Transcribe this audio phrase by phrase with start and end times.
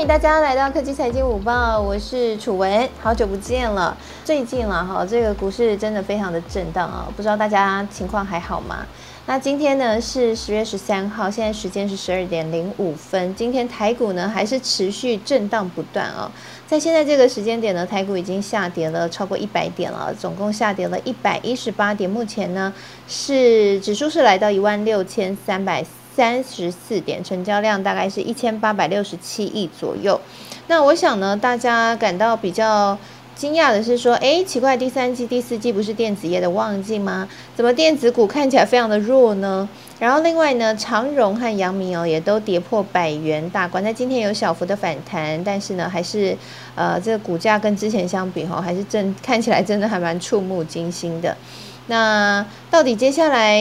[0.00, 3.94] 欢迎大家来到科技财经午报，我是楚文，好久不见了。
[4.24, 8.78] 最近了哈，这个股市真的非常的震荡啊，不知道大家情况还好吗？
[9.26, 13.34] 那今天呢是十月十三号，现在时间是十二点零五分。
[13.34, 16.32] 今天台股呢还是持续震荡不断啊，
[16.66, 22.08] 在现在这个时间点呢，台股已经下跌了超过一百点了，总共下跌了一百一十八点。
[22.08, 22.72] 目前呢
[23.06, 25.84] 是指数是来到一万六千三百。
[26.20, 30.20] 三十四点，成交量大概是一千八百六十七亿左右。
[30.66, 32.98] 那我想呢，大家感到比较
[33.34, 37.26] 惊讶的是说，哎，奇怪，第三季、第四季不是电子业的旺季吗？
[37.56, 39.66] 怎么电子股看起来非常的弱呢？
[39.98, 43.82] 然后另外呢，长荣和阳明哦也都跌破百元大关。
[43.82, 46.36] 那今天有小幅的反弹，但是呢，还是
[46.74, 51.34] 呃这个股价跟之前相比哈，还是正看起来真的还蛮触目惊心的。
[51.90, 53.60] 那到底接下来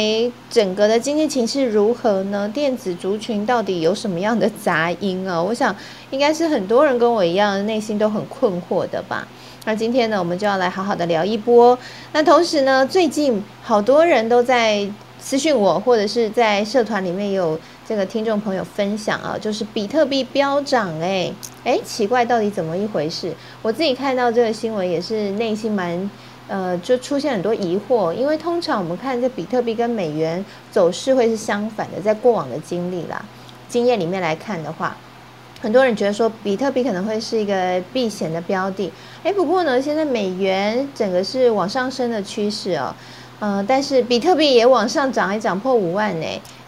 [0.52, 2.48] 整个的经济情势如何呢？
[2.48, 5.42] 电子族群到底有什么样的杂音啊？
[5.42, 5.76] 我想
[6.12, 9.28] 应该是很多人跟我一样，内心都很困惑的吧。
[9.66, 11.76] 那今天呢，我们就要来好好的聊一波。
[12.14, 14.88] 那同时呢，最近好多人都在
[15.20, 21.34] 私讯我，或者是在社团里面有这个听众朋友分享啊，就是比特币飙涨，哎
[21.64, 23.34] 哎，奇怪，到底怎么一回事？
[23.64, 26.08] 我自己看到这个新闻也是内心蛮。
[26.50, 33.24] 呃，就出现很多疑惑，因为通常我们看这比特币跟美元走势会是相反的，在过往的经历啦、
[33.70, 34.98] 经验里面来看的话，
[35.62, 38.92] 很多人觉得说比特币可能会是一个避险的标的。
[39.24, 42.96] 哎，不过呢，现在美元整个是往上升的趋势哦，
[43.40, 46.26] 呃，但是比特币也往上涨，还涨破五万呢。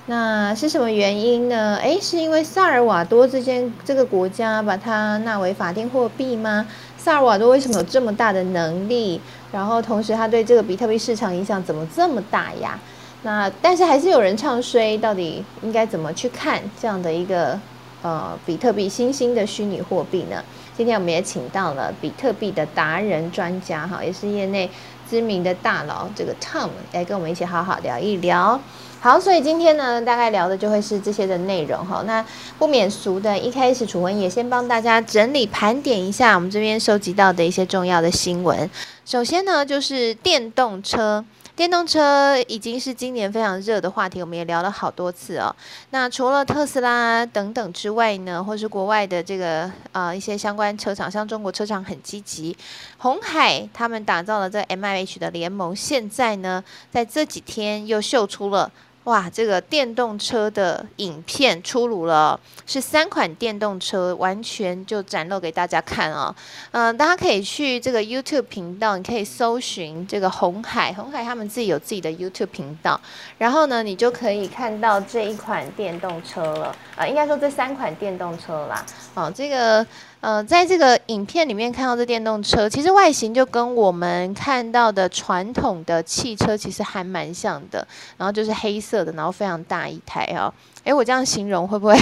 [0.08, 1.78] 那是什么原因呢？
[1.82, 6.68] 诶，是因为萨尔瓦多这间这个国家把它纳为法定货币吗？
[7.04, 9.20] 萨尔瓦多为什么有这么大的能力？
[9.52, 12.80] 然后同时，它对这个比特币市场影响怎么这么大呀？
[13.24, 17.60] 那但是还是有人唱衰，到底应该怎么去看这样的一个
[18.04, 20.44] 呃比特币新兴的虚拟货币呢？
[20.78, 24.70] 今天我们也请到了比特币的达人专家哈，也是业内
[25.10, 28.60] 知名的大佬这个 Tom 来跟我们一起好好聊一聊。
[29.04, 32.04] 好，所以今天呢，大概聊的就会是这些的内容哈。
[32.06, 32.24] 那
[32.60, 38.70] 不免俗的，一开始楚文也先帮大家整理盘点一下我们这边收集到的一些重要的新闻。
[39.04, 41.26] 首先呢，就是电动车。
[41.56, 45.54] 电动车已经是今年非常热的话题，我们也聊了好多次哦。
[45.90, 52.56] 那除了特斯拉等等之外呢，或是国外的这个呃一些相关车厂，像中国车厂很积极，
[53.00, 58.72] 红海他们打造了这 M I H 的联盟，现在呢在这几天又秀出了。
[59.06, 66.34] 哇，这个电动车的影片出炉了，是三款电动车，完全就展露给大家看哦。
[66.70, 73.02] 嗯，大家可以去这个 YouTube 频道，你可以搜寻这个红海，红海他们自己有自己的 YouTube 频道，
[73.40, 76.76] 然后呢，你就可以看到这一款电动车了。
[76.96, 78.86] 啊，应该说这三款电动车啦。
[79.16, 79.86] 哦，这个。
[80.22, 87.86] 呃，在这个影片里面看到这电动车，其实外形就跟我们看到的传统的汽车其实还蛮像的，
[88.18, 90.54] 然后就是黑色的，然后非常大一台哦。
[90.84, 91.96] 诶，我这样形容会不会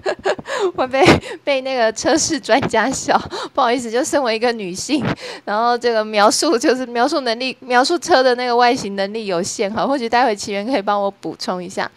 [0.76, 1.02] 会被
[1.42, 3.18] 被那个车市专家笑？
[3.54, 5.02] 不好意思，就身为一个女性，
[5.46, 9.86] 然后这个描述就是描述能力，描述车的那个外形能力有限哈。
[9.86, 11.90] 或许待会奇缘可以帮我补充一下。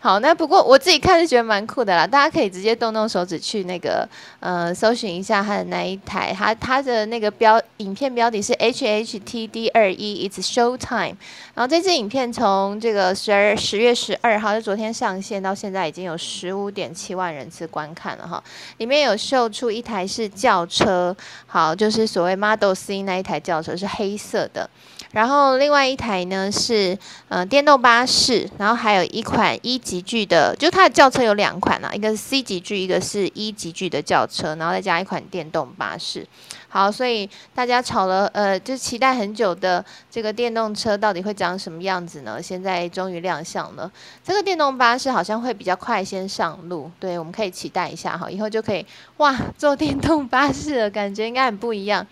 [0.00, 11.16] 好，那不过我自己看是觉得蛮酷的啦，大家可以直接动动手指去那个呃搜寻一下它的那一台，它它的那个标影片标题是 H H T D 二一，It's Show Time。
[11.54, 18.40] 然后这支影片从这个十二十月十二号就昨天上线到现在已经有十五点七万人次观看了哈，
[18.76, 21.16] 里面有秀出一台是轿车，
[21.48, 24.70] 好，就是所谓 Model C 那一台轿车是黑色的。
[25.10, 26.96] 然后另外一台呢是
[27.28, 36.26] 呃电动巴士，然后还有一款一级具的，就它的轿车有两款啊，一个是 C 级具，一个是一级具的轿车，然后再加一款电动巴士。
[36.68, 42.42] 好，所以大家吵了呃，就期待很久的这个电动车到底会长什么样子呢？
[42.42, 43.90] 现在终于亮相了。
[44.22, 48.84] 这个电动巴士好像会比较快先上路，对，我们可以期待一下哈，以后就可以
[49.16, 52.06] 哇坐电动巴士的感觉应该很不一样。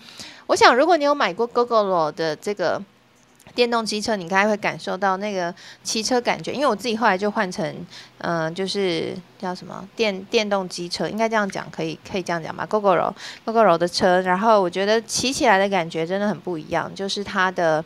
[0.46, 2.82] 我想，如果你有买过 GoGoRo 的这个
[3.56, 6.52] 电动机车，你应该会感受到那个骑车感觉。
[6.52, 7.74] 因为我自己后来就换成，
[8.18, 13.12] 嗯，就是叫什么电电动机车，应该这样讲，可以可以这样讲吧？GoGoRo
[13.44, 17.84] GoGoRo 的车，然后我觉得骑起来的感觉真的很不一样，就是它的。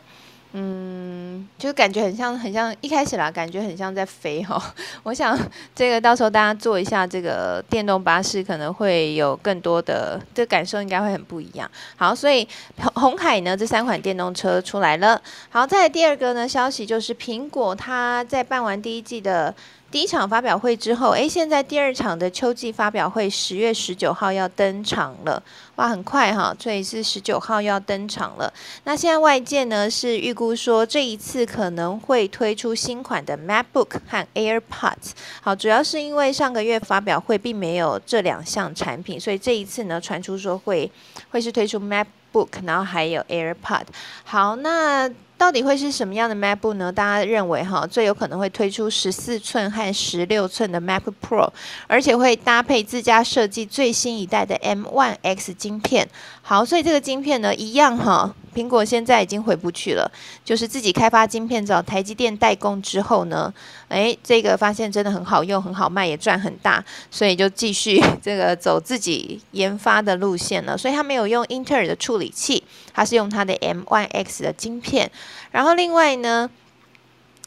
[0.53, 4.61] 嗯，就感觉很像，很像一开始啦，感觉很像在飞哈。
[5.03, 5.37] 我想
[5.73, 11.69] 这个到时候大家坐一下这个电动巴士，可能会有更多的这感受，应该会很不一样。
[11.95, 12.47] 好，所以
[12.95, 15.21] 红海呢这三款电动车出来了。
[15.49, 19.55] 好，再来第二个呢消息就是苹果它在办完第一季的。
[19.91, 25.43] 第一场发表会之后，诶，现在第二场的秋季发表会十月十九号要登场了，
[25.75, 28.51] 哇，很快哈，所以是十九号要登场了。
[28.85, 35.11] 那现在外界呢是预估说，这一次可能会推出新款的 MacBook 和 AirPods。
[35.41, 40.89] 好，主要是因为上个月发表会并没有这两项产品，所以这一次呢传出说会
[41.31, 43.83] 会是推出 MacBook，然后还有 AirPod。
[44.23, 45.11] 好，那。
[45.41, 46.91] 到底会是什么样的 MacBook 呢？
[46.91, 51.49] 大家认为哈，最有可能会推出十四寸和十六寸的 MacBook Pro，
[51.87, 56.07] 而且会搭配自家设计最新一代的 M1 X 晶片。
[56.51, 58.35] 好，所以这个晶片呢，一样哈。
[58.53, 60.11] 苹果现在已经回不去了，
[60.43, 63.53] 就是自己开发晶片找台积电代工之后呢，
[63.87, 70.77] 诶，这个发现真的很好用、很好卖，也赚很大，所以就继续这个走自己研发的路线了。
[70.77, 72.61] 所以它没有用英特尔的处理器，
[72.93, 75.09] 它是用它的 M1 X 的晶片。
[75.51, 76.49] 然后另外呢。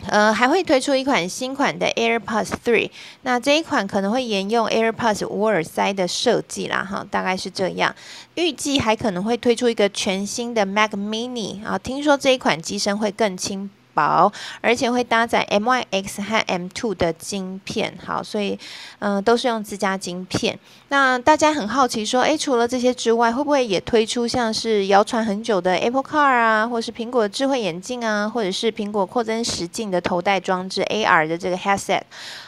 [0.09, 2.91] 呃，还会推出一款新款的 AirPods 3，
[3.23, 7.95] 那这一款可能会沿用 AirPods 无耳塞的设计啦，哈，大概是这样。
[8.35, 13.71] 预计还可能会推出一个全新的 Mac Mini 啊，听说这一款机身会更轻。
[13.95, 14.31] 薄，
[14.61, 18.59] 而且会搭载 M Y X 和 M2 的晶片，好，所以
[18.99, 20.59] 嗯，都是用自家晶片。
[20.89, 32.03] 那大家很好奇说，诶，除了这些之外，会不会也推出像是谣传很久的 Apple Car 啊，或是苹果智慧眼镜啊，或者是苹果扩增实境的头戴装置 AR 的这个 headset？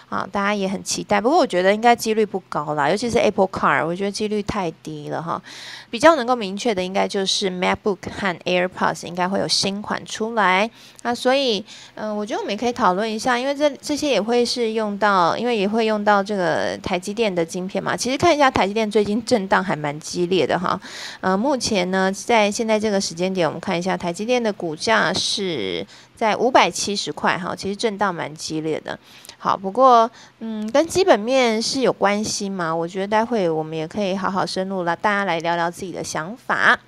[0.08, 5.43] 啊，大家也很期待，不过我觉得应该几率不高啦，尤其是 Apple Car，我觉得几率太低了哈。
[5.91, 10.70] 比较能够明确的，应该就是 MacBook 和 AirPods 应该会有新款出来。
[11.03, 11.64] 那所以，
[11.94, 17.97] 嗯，我觉得我们也可以讨论一下，因为这这些也会是用到，因为也会用到这个台积电的晶片嘛。
[17.97, 20.81] 其实看一下台积电最近震荡还蛮激烈的哈。
[21.20, 28.99] 呃，目前呢，在现在这个时间点，我们看一下台积电的股价是在五百七十块哈，其实震荡蛮激烈的。
[29.38, 30.11] 好，不过，
[30.41, 32.75] 嗯，跟基本面是有关系嘛？
[32.75, 36.79] 我觉得待会我们也可以好好深入了，大家来聊聊自己的想法。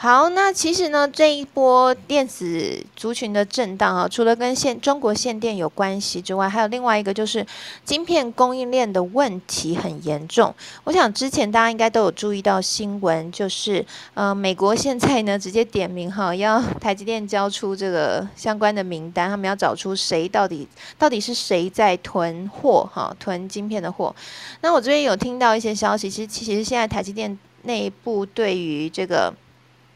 [0.00, 7.44] 好，那其实呢，这一波电子族群的震荡啊，除了跟限中国限电有关系之外，还有另外一个就是
[7.84, 10.54] 晶片供应链的问题很严重。
[10.84, 13.84] 我想之前大家应该都有注意到新闻，就是
[14.14, 24.14] 呃，美国现在呢直接点名哈，要 台积电交出这个相关的名单，他们要找出谁到底到底是谁在囤货哈，囤晶片的货。
[24.60, 29.34] 那我这边有听到一些消息，其实其实现在台积电内部对于这个。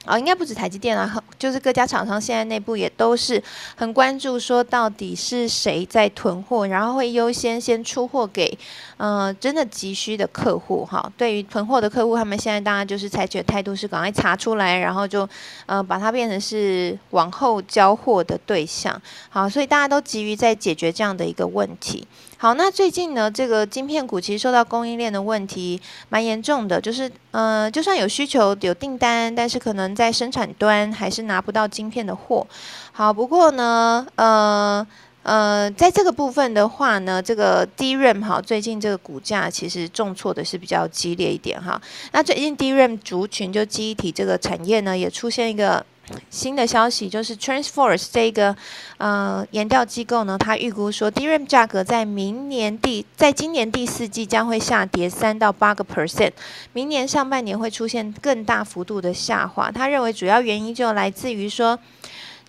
[0.05, 3.41] 哦，应该不止台积电啊，就是各家厂商现在内部也都是
[3.77, 8.59] 很关注，说到底是谁在囤货，然后会优先先出货给，
[8.97, 11.11] 呃，真的急需的客户哈。
[11.17, 15.29] 对于囤货的客户，他们现在当然就是采取的态度是赶快查出来，然后就
[15.67, 19.01] 呃把它变成是往后交货的对象。
[19.29, 22.05] 好，所以大家都急于在解决这样的一个问题。
[22.43, 32.45] 好，那最近呢，这个晶片股其实受到供应链的问题蛮严重的，就是呃，就算有需求有订单，但是可能在生产端还是拿不到晶片的货。
[32.91, 34.85] 好，不过呢，呃
[35.23, 41.81] 呃，在这个部分的话呢，这个 DRAM 哈，最近这个股价其实重挫的是比较激烈一点哈。
[42.11, 45.87] 那最近 DRAM 族群就记忆体这个产业呢，也出现一个。
[46.29, 48.55] 新的消息就是，Transforce 这个
[48.99, 56.33] 呃研调机构呢，它预估说，DRAM 价格在明年第在今年第四季将会下跌三到八个 percent，
[56.73, 59.71] 明年上半年会出现更大幅度的下滑。
[59.71, 61.79] 他认为主要原因就来自于说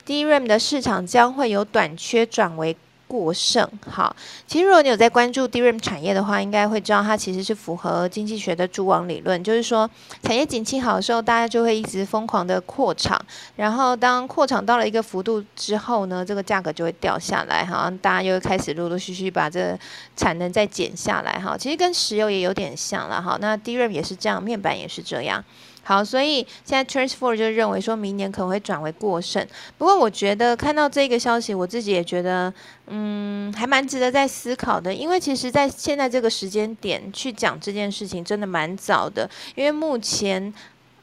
[0.06, 2.76] ，DRAM 的市场将会由短缺转为。
[3.14, 4.16] 过剩好，
[4.48, 9.88] 其实如果你有在关注 DRAM 产业的话，应该会知道它其实是符合经济学的蛛网理论，就是说
[10.24, 13.24] 产业景气好的时候，大家就会一直疯狂的扩厂，
[13.56, 19.78] 然后当扩厂到了一个幅度之后呢，这个价格就会掉下来哈，大家又开始陆陆续续把这
[20.16, 25.46] 产能再减下来哈，其实跟石油也有点像了哈，那 DRAM 也是这样，面板也是这样。
[25.84, 29.46] 好，所以现在 Transfer 就认为说明年可能会转为过剩。
[29.78, 32.54] 不过我觉得看到这个消息，我自己也觉得，
[32.88, 34.94] 嗯，还蛮值得在思考的。
[34.94, 39.30] 因为其实，在现在这个时间点去讲这件事情，真的蛮早的。
[39.56, 40.54] 因为目前。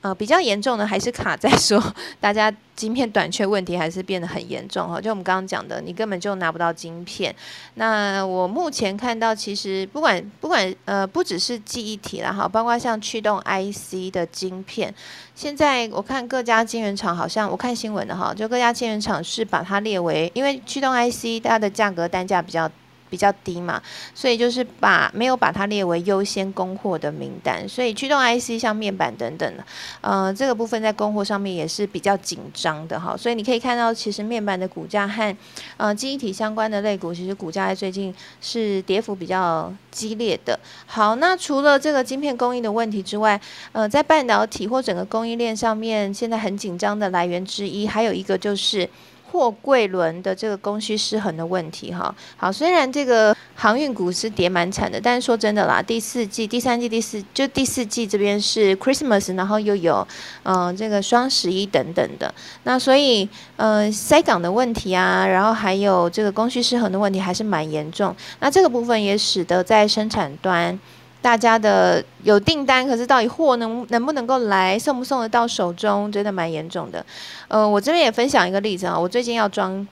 [0.02, 1.78] 呃，比较严重的还是卡在说，
[2.19, 4.99] 大家晶片短缺问题还是变得很严重哈。
[4.99, 7.35] 就我们刚刚讲的，你根本就拿不到晶片。
[7.75, 14.95] 那我目前看到，其实不管不管呃，不只是记忆体啦哈，包括像驱动 IC 的晶片，
[15.35, 22.71] 现在我看各家晶圆厂好像，我看新闻的哈，就各家晶圆厂是把它列为，因为驱动 IC 它的价格单价比较。
[23.11, 23.83] 比较低嘛，
[24.14, 29.64] 所以就是把没有把它列为优先供货的名单，所以驱动 IC 像面板等等的，
[30.00, 35.37] 呃，这个部分在供货上面也是比较紧张的哈，所以你可以看到，其实面板的股价和
[35.76, 40.59] 呃记忆体相关的类股，其实股价在最近是跌幅比较激烈的。
[40.87, 43.40] 好，那除了这个晶片供应的问题之外，
[43.73, 48.88] 呃，在半导体或整个供应链上面，现在很紧张的来源之一，还有一个就是。
[49.31, 60.07] 货柜轮的这个供需失衡的问题，哈，好，虽然这个航运股是跌蛮惨的，但是说真的啦，第四季、第三季、第四就第四季这边是 Christmas，然后又有
[60.43, 62.35] 嗯这个双十一等等的，
[62.65, 70.79] 那所以呃塞港的问题啊，然后还有这个供需失衡的问题还是蛮严重，那这个部分也使得在生产端。
[71.23, 77.05] 大家的有订单，可是到底货能能不能够来，送不送得到手中，真的蛮严重的。
[77.49, 79.87] 呃，我这边也分享一个例子啊，我最近要装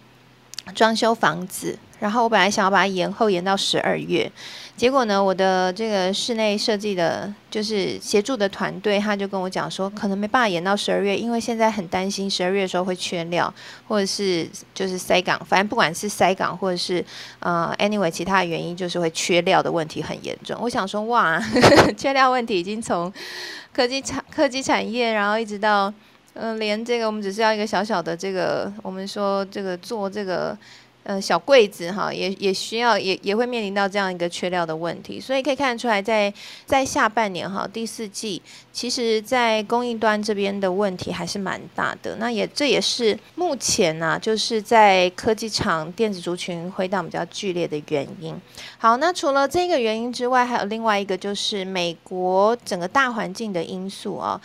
[0.74, 1.78] 装修房子。
[2.00, 4.30] 然后我本来想要把它延后延到十二月，
[4.78, 13.52] 结果呢，我的这个室内设计的，就是协助的团队，他就跟我讲说，可能没办法延到十二月，因为现在很担心十二月的时候会缺料，
[13.88, 17.04] 或者是就是塞港，反正不管是塞港或者是
[17.40, 20.56] 呃，anyway 其他的原因，就是会缺料的问题很严重。
[20.60, 21.42] 我想说，哇，
[21.98, 23.12] 缺料问题已经从
[23.72, 25.92] 科技产科技产业，然后一直到
[26.34, 30.56] 嗯，连这个我们只是要一个小小的这个，我们说这个做这个。
[31.08, 36.30] 呃，小柜子哈，也也需要，也也会面临到这样一个缺料的问题，所以可以看得出来，在
[36.66, 38.42] 在下半年哈，第四季，
[38.74, 42.16] 其实在供应端这边的问题还是蛮大的。
[42.16, 48.38] 那也这也是目前呢，就是在科技厂电子族群回档比较剧烈的原因。
[48.76, 54.38] 好，那除了这个原因之外，还有另外一个就是美国整个大环境的因素啊，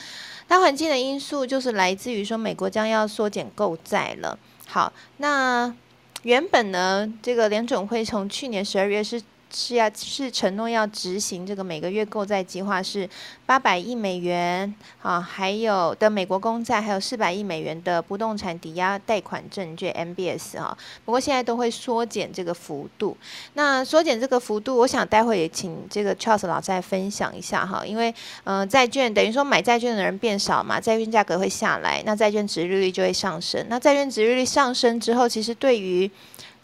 [0.47, 4.39] 大环境的因素就是来自于说美国将要缩减购债了。
[4.65, 5.75] 好，那。
[6.23, 9.21] 原本呢，这个联总会从去年十二月是。
[9.53, 13.07] 是要是承诺要执行这个每个月购债计划是
[13.45, 20.75] 八百亿美元啊，还有的美国公债，还有四百亿美元的不动产抵押贷款证券 MBS 啊。
[21.05, 23.15] 不过现在都会缩减这个幅度。
[23.53, 28.13] 那缩减这个幅度，我想待会也请这个 Charles 老再分享一下哈，因为
[28.45, 33.63] 嗯，债券等于说买债券的人变少嘛，债券价格会下来，那债券值利率就会上升。
[33.69, 36.09] 那债券值利率上升之后，其实对于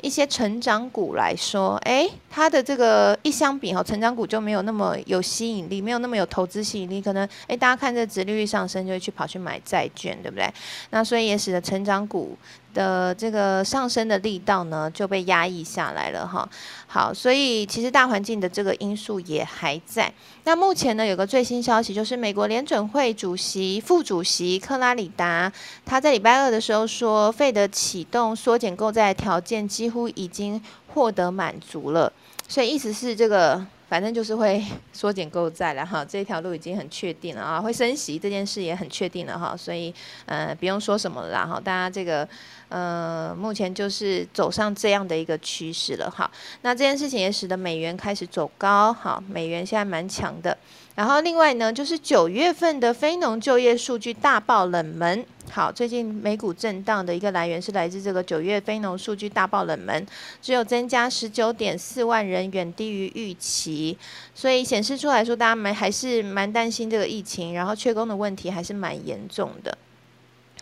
[0.01, 7.01] 一些成长股来说，哎，它的这个一相比哈，成长股就没有那么有吸引力，没有那么有投资吸引力。
[7.01, 10.51] 可能哎，大家看这殖利率上升，就会去跑去买债券，对不对？
[10.91, 12.37] 那所以也使得成长股。
[12.73, 16.47] 的这个上升的力道呢，就被压抑下来了哈。
[16.87, 20.11] 好，所以其实大环境的这个因素也还在。
[20.43, 25.51] 那目前呢，有个最新消息，就是美国联准会主席、副主席克拉里达，
[25.85, 32.11] 他在礼拜二的时候说，费德启动缩减购债条件几乎已经获得满足了。
[32.47, 33.65] 所以意思是这个。
[33.89, 39.93] 反正就是会 缩减购债了哈，这条路已经很确定了啊，会升息这件事也很确定了哈，所以
[40.27, 42.27] 呃不用说什么了哈，大家这个
[42.69, 46.29] 呃目前就是走上这样的一个趋势了哈，
[46.61, 50.55] 那这件事情也使得美元开始走高哈，美元现在蛮强的。
[50.99, 55.25] 然后另外呢，就是九月份的非农就业数据大爆冷门。
[55.49, 60.05] 好，最近美股震荡的一个来源是来自这个九月非农数据大爆冷门，
[60.41, 63.97] 只有增加十九点四万人，远低于预期，
[64.35, 69.77] 所以显示出来说，大家蛮还是蛮担心这个疫情，然后缺工的问题还是蛮严重的。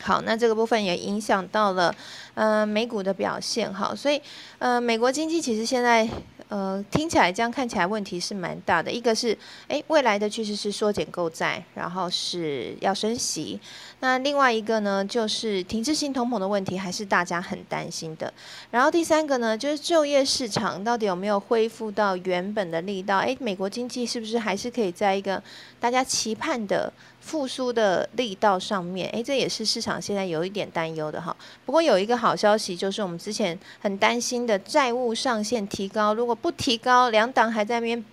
[0.01, 1.93] 好，那这个部分也影响到了
[2.35, 3.73] 呃美股的表现。
[3.73, 4.21] 好，所以
[4.59, 6.07] 呃美国经济其实现在。
[6.49, 8.89] 呃，听起来这样看起来问题是蛮大的。
[8.89, 9.37] 一个是，
[9.67, 13.59] 哎，未来的趋势是缩减购债，然后是要升息。
[13.99, 18.33] 那另外一个呢，就是停滞性通膨的问题，还是大家很担心的。
[18.71, 23.17] 然后第三个呢，就是就业市场到底有没有恢复到原本的力道？
[23.17, 25.43] 哎，美国经济是不是还是可以在一个
[25.81, 26.93] 大家期盼的？
[27.27, 31.35] 复苏的力道上面，诶，这也是市场现在有一点担忧的哈。
[31.65, 38.03] 不过有一个好消息，就是我们之前很担心的债务上限提高，如果不提高，两党还在那边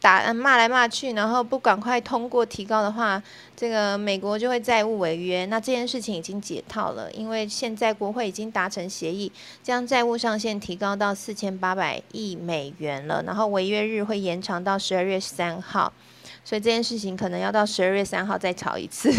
[0.00, 3.22] 打骂来骂去，然后不赶快通过提高的话，
[3.56, 5.46] 这个美国就会债务违约。
[5.46, 9.30] 那这件事情已经解套了，因为现在国会已经达成协议，
[9.62, 15.92] 将债务上限提高到四千八百亿美元了，然后违约日会延长到十二月三号。
[16.48, 19.12] 所以这件事情可能要到十二月三号再吵一次，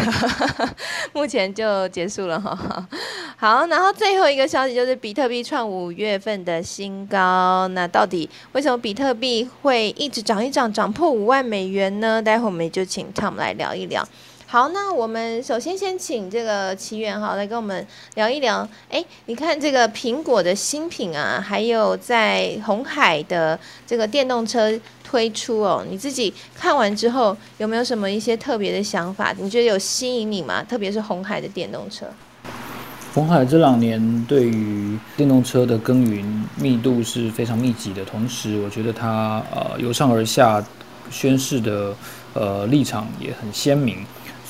[1.12, 2.88] 目前就结束了哈。
[3.36, 12.22] 好，然后最后一个消息就是比特币创五月份的新高，那到底为什么比特币会一直涨一涨，涨破五万美元呢？
[12.22, 14.02] 待会我们就请 Tom 来聊一聊。
[14.50, 18.66] 好，那我们首先先请这个奇缘哈来跟我们聊一聊。
[18.88, 24.72] 哎，你看这个苹果的新品啊，还有在红海的这个电动车
[25.04, 29.34] 推出哦，你自己看完之后有没有什么一些特别的想法？
[29.38, 30.64] 你觉得有吸引你吗？
[30.66, 32.06] 特别是红海的电动车。
[33.12, 40.64] 红海这两年对于电动车的耕耘密度是非常密集的，同时我觉得它呃由上而下
[41.10, 41.94] 宣示的
[42.32, 44.06] 呃立场也很鲜明。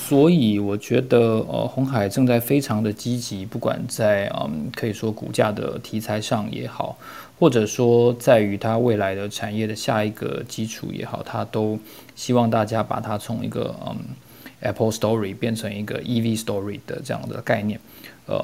[0.08, 6.96] 所以我觉得，呃，红海正在非常的积极，不管在嗯，可以说股价的题材上也好，
[7.38, 11.78] 或者说在于它未来的产业的下一个基础也好，它都
[12.16, 13.94] 希望大家把它从一个嗯
[14.60, 17.78] Apple Story 变成一个 EV Story 的这样的概念。
[18.24, 18.42] 呃，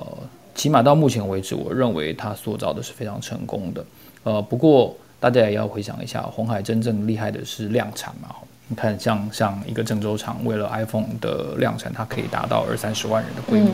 [0.55, 3.83] 起码到目前为止，我认为它塑造的是非常成功的。
[4.25, 8.29] 呃，不过大家也要回想一下，红海真正厉害的是量产嘛。
[8.69, 13.71] 你看，像像一个郑州厂，为了 iPhone 的量产，它可以达到二三十万人的规模。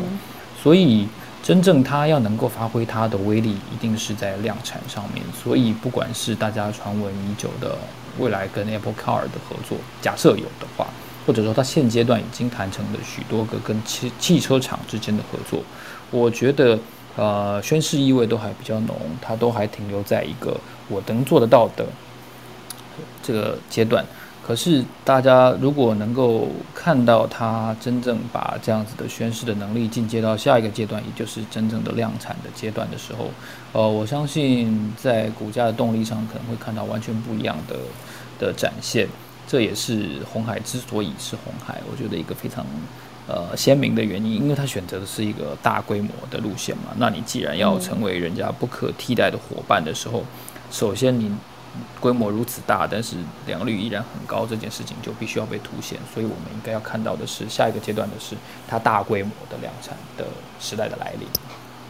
[0.61, 1.09] 所以，
[1.43, 5.25] 真正它要能够发挥它的威力，一定是在量产上面。
[5.33, 7.79] 所以，不管是大家传闻已久的
[8.19, 10.89] 未来跟 Apple Car 的合作，假设有的话，
[11.25, 15.63] 或者说它现阶段已经谈成了许多个跟汽汽车厂之间的合作，
[16.11, 16.77] 我觉得
[17.17, 21.87] 呃宣誓意味都还比较浓，它都还停留在一个我能做得到的
[23.23, 24.05] 这个阶段。
[24.51, 33.31] 可是，大家如果能够看到它真正把这样子的宣誓的能力进阶到下一个阶段，也就是真正的量产的阶段的时候，
[33.73, 37.77] 呃，我相信在股价的动力上可能会看到完全不一样的
[38.41, 39.07] 的展现。
[39.47, 42.67] 这也是红海之所以是红海，我觉得一个非常
[43.29, 46.91] 呃鲜明的原因，因为它选择的是一个大规模的路线嘛。
[46.97, 50.25] 那你既然要成为人家不可替代的伙伴的时候，
[50.73, 51.31] 首先你。
[52.01, 55.99] 规模如此大，但是良率依然很高，这件事情就必须要被凸显。
[56.13, 58.35] 所以，我们应该要看到的是下一个阶段的是
[58.67, 60.25] 它大规模的量产的
[60.59, 61.29] 时代的来临。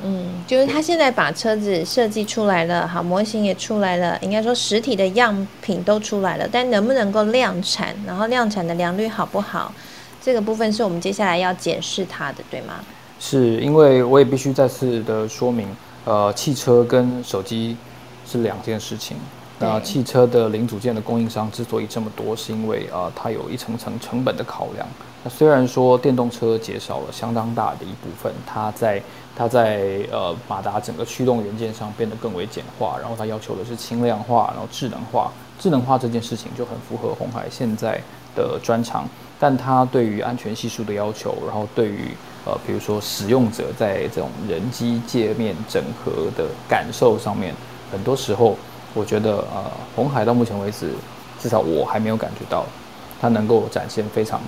[0.02, 9.70] 嗯，就是他现在把车子设计出来了，好，模型也出来了，应该说实体的样品都出来了，但能不能够量产，然后量产的良率好不好，
[10.22, 12.76] 这个部分是我们接下来要检视它的，对吗？
[13.18, 15.68] 是因为我也必须再次的说明，
[16.06, 17.76] 呃，汽车跟手机
[18.26, 19.18] 是两件事情。
[19.62, 24.88] 那汽车的零组件的供应商之所以这么多，是因为啊，它有一层层成本的考量。
[25.22, 29.02] 那虽然说电动车减少了相当大的一部分，它在
[29.36, 35.30] 它在呃马达整个驱动元件上变得更为简化，然后它要求的是轻量化，然后智能化。
[35.58, 38.00] 智能化这件事情就很符合红海现在
[38.34, 39.06] 的专长，
[39.38, 42.08] 但它对于安全系数的要求，然后对于
[42.46, 47.54] 呃比如说使用者在这种人机界面整合的感受上面，
[47.92, 48.56] 很多时候。
[48.94, 50.90] 我觉得，呃，红海到目前为止，
[51.40, 52.64] 至少我还没有感觉到，
[53.20, 54.40] 它能够展现非常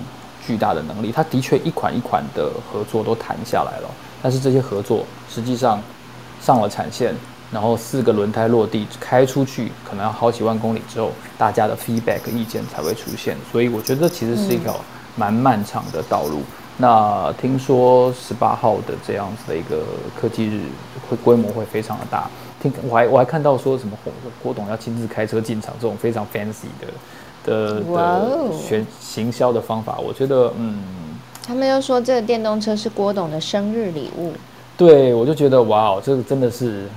[0.45, 1.11] 巨大的能力。
[1.11, 3.89] 它的确一款一款的合作都谈下来了，
[4.21, 5.81] 但是这些合作实际上
[6.41, 7.15] 上了产线，
[7.51, 13.37] 然后四个轮胎落地开出去，可能要好几万公里之后，大家的 feedback 意见才会出现。
[13.51, 14.75] 所以我觉得其实是一条
[15.15, 16.41] 蛮漫长的道路。
[16.75, 19.83] 那听说十八号的这样子的一个
[20.19, 20.63] 科技日，
[21.07, 22.27] 会规模会非常的大。
[22.87, 26.87] 我还我还看到说什么郭郭董要亲自开车进场，这种非常 fancy 的
[27.45, 30.79] 的的选行销的方法，我觉得嗯，
[31.45, 34.33] 他们又说这个电动车是郭董的生日礼物，
[34.77, 36.87] 对我就觉得哇哦，这个真的是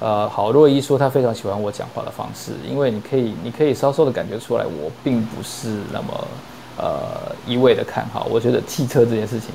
[0.00, 0.52] 呃好。
[0.52, 6.28] 若一说他非常喜欢我讲话的方式，因为你可以你可以稍稍的感觉出来，我并不是那么
[6.76, 8.26] 呃一味的看好。
[8.30, 9.50] 我觉得汽车这件事情，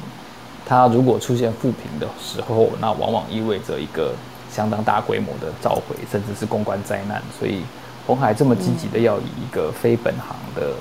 [0.66, 4.14] 它如果出现负评的时候，那往往意味着一个。
[4.52, 7.64] 相当大规模的召回，甚至是公关灾难，所以
[8.06, 10.74] 红海这么积极的要以一个非本行的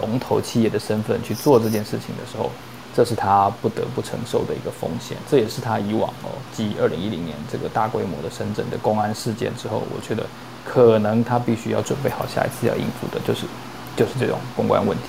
[0.00, 2.50] 龙头企业的身份去做这件事情的时候，
[2.94, 5.16] 这是他不得不承受的一个风险。
[5.30, 10.24] 这也是他以往哦，继二零一零年这个大规模的深圳的公安事件之后，我觉得
[10.64, 13.46] 可能他必须要准备好下一次要应付的，就是
[13.94, 15.04] 就是这种公关问题。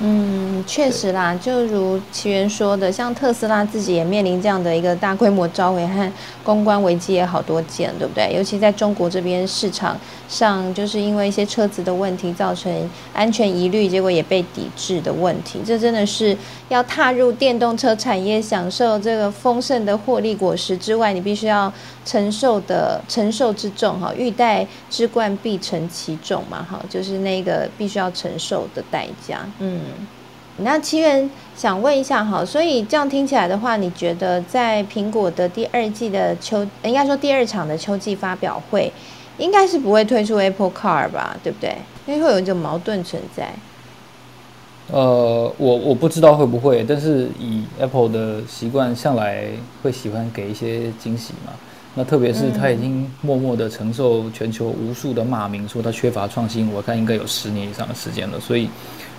[0.00, 6.12] 嗯，确实啦，就如奇源说的，像特斯拉自己也面临这样的一个大规模召回和
[6.44, 8.32] 公关危机也好多件，对不对？
[8.32, 12.72] 尤其在中国这边市场上，就是因为一些车子的问题造成
[13.12, 15.60] 安全疑虑，结果也被抵制的问题。
[15.66, 16.36] 这真的是
[16.68, 21.72] 要踏入电动车产业，享受这个丰盛的获利果实之外，你必须要
[22.04, 29.87] 承受的承受之重哈，欲戴之冠必承其重嘛哈，就是那个必须要承受的代价，嗯。
[30.58, 38.92] 那七元想问一下哈，所以这样听起来的话，你觉得在苹果的第二季的秋，应该说第二场的秋季发表会，
[39.38, 41.76] 应该是不会推出 Apple Car 吧，对不对？
[42.06, 43.52] 因为会有一种矛盾存在。
[44.90, 49.44] 呃，我我不知道会不会，但是以 Apple 的习惯，向来
[49.82, 51.52] 会喜欢给一些惊喜嘛。
[51.94, 58.40] 那特别是他已经默默的承受全球无数的骂名，说他缺乏创新，我看应该有十年以上的时间了。
[58.40, 58.70] 所以，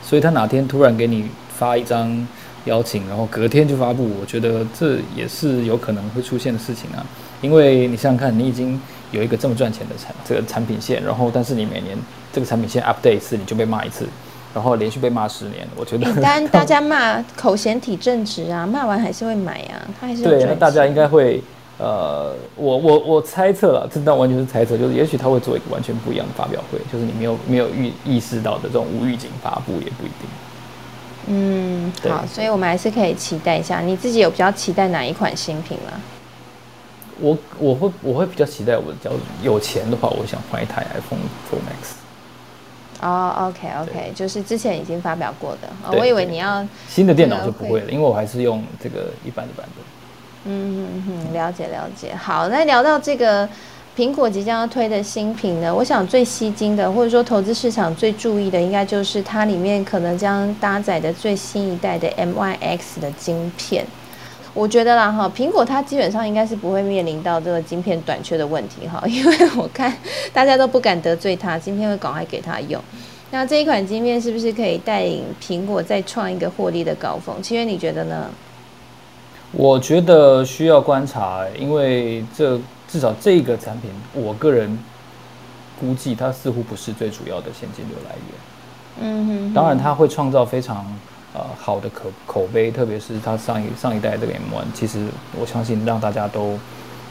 [0.10, 2.28] 所以他哪天突然给你发一张
[2.66, 7.06] 邀请，然后隔天就发布，我觉得这也是有可能会出现的事情啊。
[7.42, 11.96] 因为你想想看，你已经有一个这么赚钱的产这个产品线，然后但是你每年
[12.34, 14.08] 这个产品线 update 一次，你就被骂一次。
[14.52, 16.12] 然后连续被骂十年，我觉得。
[16.16, 20.44] 当然，大家骂口嫌体正直啊，骂完还是会买啊，他还是对。
[20.44, 21.40] 那大家应该会，
[21.80, 30.30] 呃，我我我猜测了，这段完全是猜测，就是也许他会做一个完全不一样的发表会，就是你没有没有预意识到的这种无预警发布也不一定。
[31.28, 33.80] 嗯，好，所以我们还是可以期待一下。
[33.80, 36.00] 你自己有比较期待哪一款新品吗？
[37.22, 41.96] 我我会我会比较期待，我只要有钱的话，我想换一台 iPhone Pro Max。
[43.02, 45.98] 哦，OK，OK，就是之前已经发表过的。
[45.98, 49.86] 我以为你要新的电脑就不会了，因为我还是用这个一般的版本。
[50.46, 52.14] 嗯嗯嗯，了解了解。
[52.16, 53.48] 好，那聊到这个
[53.98, 63.86] 苹果即将要推的新品呢，我想最吸睛的，或者说投资市场最注意的，应该就是它里面可能将搭载的最新一代的 MYX 的晶片。
[64.54, 69.94] 我觉得啦哈，苹果它基本上应该是不会面临到这个晶片短缺的问题哈，因为我看
[70.34, 72.82] 大家都不敢得罪它，晶片会赶快给它用。
[73.32, 77.42] 那这一款晶片是不是可以带领苹果再创一个获利的高峰？
[77.44, 78.28] 七月你觉得呢？
[79.52, 84.78] 我觉得需要观察，因为这至少这个产品，我个人
[85.80, 88.32] 估计它似乎不是最主要的现金流来源。
[89.02, 90.86] 嗯哼，当然它会创造非常。
[91.32, 95.06] 呃，好的口口碑，特别是它上一上一代这个 M1，其实
[95.40, 96.58] 我相信让大家都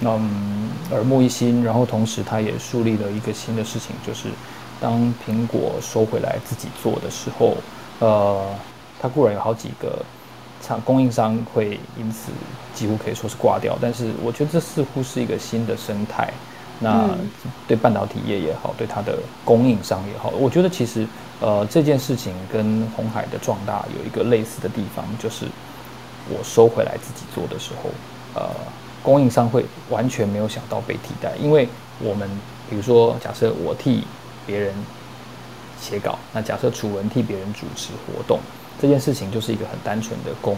[0.00, 1.62] 嗯耳目一新。
[1.62, 4.28] 然后同时，它也树立了一个新的事情，就是
[4.80, 7.56] 当苹果收回来自己做的时候，
[8.00, 8.44] 呃，
[9.00, 10.04] 它固然有好几个
[10.68, 12.30] 厂供应商会因此
[12.74, 16.30] 几乎可以说是挂掉，但是我觉得这似乎是一个新的生态。
[16.80, 17.10] 那
[17.66, 21.06] 对半导体业也好，对它的供应商也好，我觉得其实。
[21.40, 25.46] 呃，这件事情跟红海的壮大有一个类似的地方，就是
[26.28, 27.90] 我收回来自己做的时候，
[28.34, 28.50] 呃，
[29.04, 31.68] 供应商会完全没有想到被替代，因为
[32.00, 32.28] 我们
[32.68, 34.02] 比如说，假设我替
[34.48, 34.74] 别人
[35.80, 38.40] 写稿，那假设楚文替别人主持活动，
[38.80, 40.56] 这件事情就是一个很单纯的供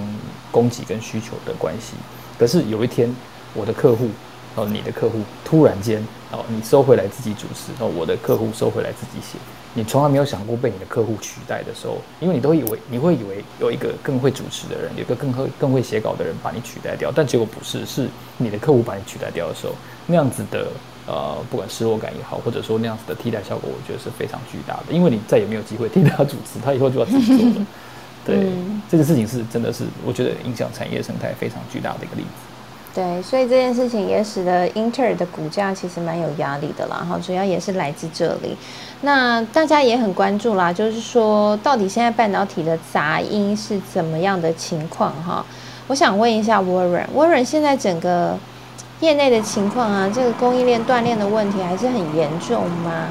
[0.51, 1.95] 供给跟需求的关系。
[2.39, 3.15] 可是有一天，
[3.55, 4.09] 我的客户，
[4.55, 9.39] 哦，你的客户突然间，哦，你收回来自己主持，哦，我的客户收回来自己写。
[9.73, 19.75] 你从来没有想过被你的客户取代的时候，因为你都以为你会以为有一个更会主持的人，有一个更会更会写稿的人把你取代掉，但结果不是，是你的客户把你取代掉的时候，
[20.07, 20.67] 那样子的
[21.07, 27.67] 呃，不管失落感也好，或者说那样子的替代效果，我觉得是非常巨大的，因为你再也没有机会替他主持，他以后就要自己做了。
[28.31, 28.53] 对，
[28.91, 32.29] 这个事情是真的是我觉得影响产业生态非常巨大的一个例子。
[32.93, 38.57] 对，所以这件事情也使得英特尔的股价其实蛮有压力的啦，哈，主要也是来自这里。
[39.03, 45.47] 那大家也很关注啦，就是说到底现在半导体的杂音是怎么样的情况哈？
[45.87, 48.37] 我想问一下 Warren，Warren 现在整个
[48.99, 53.09] 业内的情况啊，这个供应链断裂的问题还是很严重吗？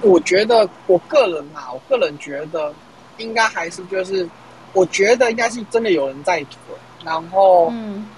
[0.00, 2.74] 我觉得我个人啊，我个人觉得
[3.18, 4.28] 应该还是就是，
[4.72, 6.58] 我觉得应该是真的有人在囤。
[7.04, 7.70] 然后，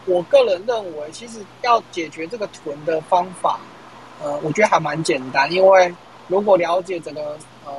[0.04, 3.58] 我个人认为，其实要解决这个囤的方法，
[4.22, 5.50] 呃，我觉得还蛮简单。
[5.50, 5.92] 因为
[6.28, 7.72] 如果了解整个呃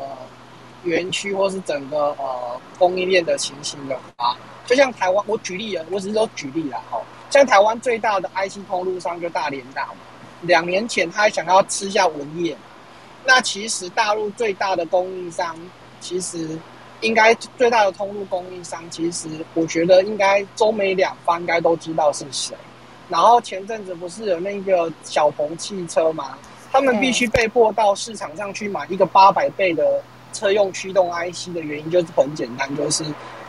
[0.83, 7.01] 园区或是整个呃供应链的情形的话，就像台湾，我举例啊，我只是说举例啦，哈。
[7.29, 9.95] 像台湾最大的 IC 通路商就大连大嘛，
[10.41, 12.57] 两年前他还想要吃下文业，
[13.25, 15.55] 那其实大陆最大的供应商
[16.01, 16.59] 其实。
[17.01, 22.55] 应该最大的通路供应商，其实我觉得应该中美两方应该都知道是谁。
[23.09, 26.37] 然后前阵子不是有那个小鹏汽车嘛，
[26.71, 30.01] 他们必须被迫到市场上去买一个八百倍的
[30.33, 33.05] 车用驱动 IC 的原因，就是很简单，就是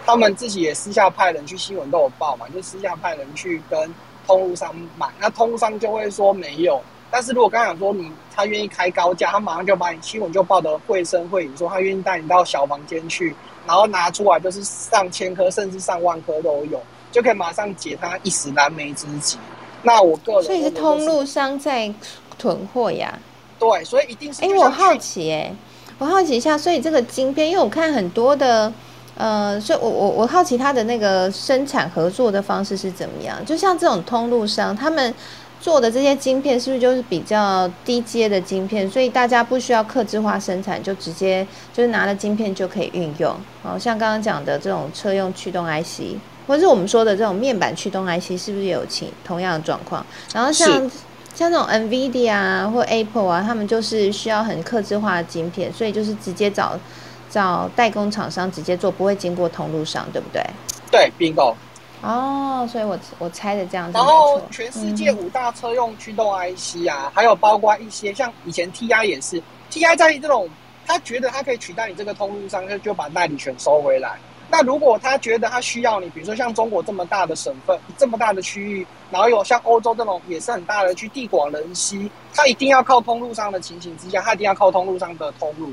[0.07, 3.95] 他们自己也私下派人去新闻都有报嘛，就私下派人去跟
[4.27, 6.81] 通路商买，那通路商就会说没有。
[7.11, 13.35] 但是如果刚想说你他愿意开高价，他马上就把你新闻就报得绘声绘影，说他愿意带你到小房间去，
[13.67, 19.39] 然后拿出来就是上千颗甚至上万颗都有，就可以马上解他一时燃眉之急。
[19.83, 21.93] 那我个人所以是通路商在
[22.39, 23.19] 囤货呀？
[23.59, 24.45] 对，所以一定是。
[24.45, 25.53] 哎，我好奇哎，
[25.99, 28.73] 我好奇一下，所以这个晶片，因为我看很多的。
[29.21, 33.45] 呃，所以我我我好奇他的那个生产合作的方式是怎么样？
[33.45, 35.13] 就像这种通路商，他们
[35.61, 38.89] 做的这些晶片是不是就是比较低阶的晶片？
[38.89, 43.35] 所以大家不需要刻制化生产，就直接就是拿了晶片就可以运用。
[43.63, 46.17] 哦，像刚刚讲的这种车用驱动 IC，
[46.47, 50.05] 或者是我们说的这种面板驱动 IC，是不是也有同同样的状况？
[50.33, 50.91] 然后像
[51.35, 56.79] 像那种 NVIDIA 啊或 Apple 啊，他们就是需要很刻制化的晶片，所以就是直接找
[57.29, 60.43] 找代工厂商直接做，不会经过通路商，对不对？
[60.91, 61.55] 对，bingo。
[62.03, 63.99] 哦，所以我我猜的这样子。
[63.99, 70.49] 然后全世界五大车用驱动 IC 啊，还有包括一些像以前 TI 也是，TI 在这种
[70.87, 74.17] 他觉得他可以取代你这个通路上，就就把代理权收回来。
[74.51, 85.71] 那如果他觉得他需要你，比如说像中国这么大的省份，这么大的区域，然后有像欧洲这种也是很大的区，地广人稀，他一定要靠通路上的情形之下，他一定要靠通路上的通路。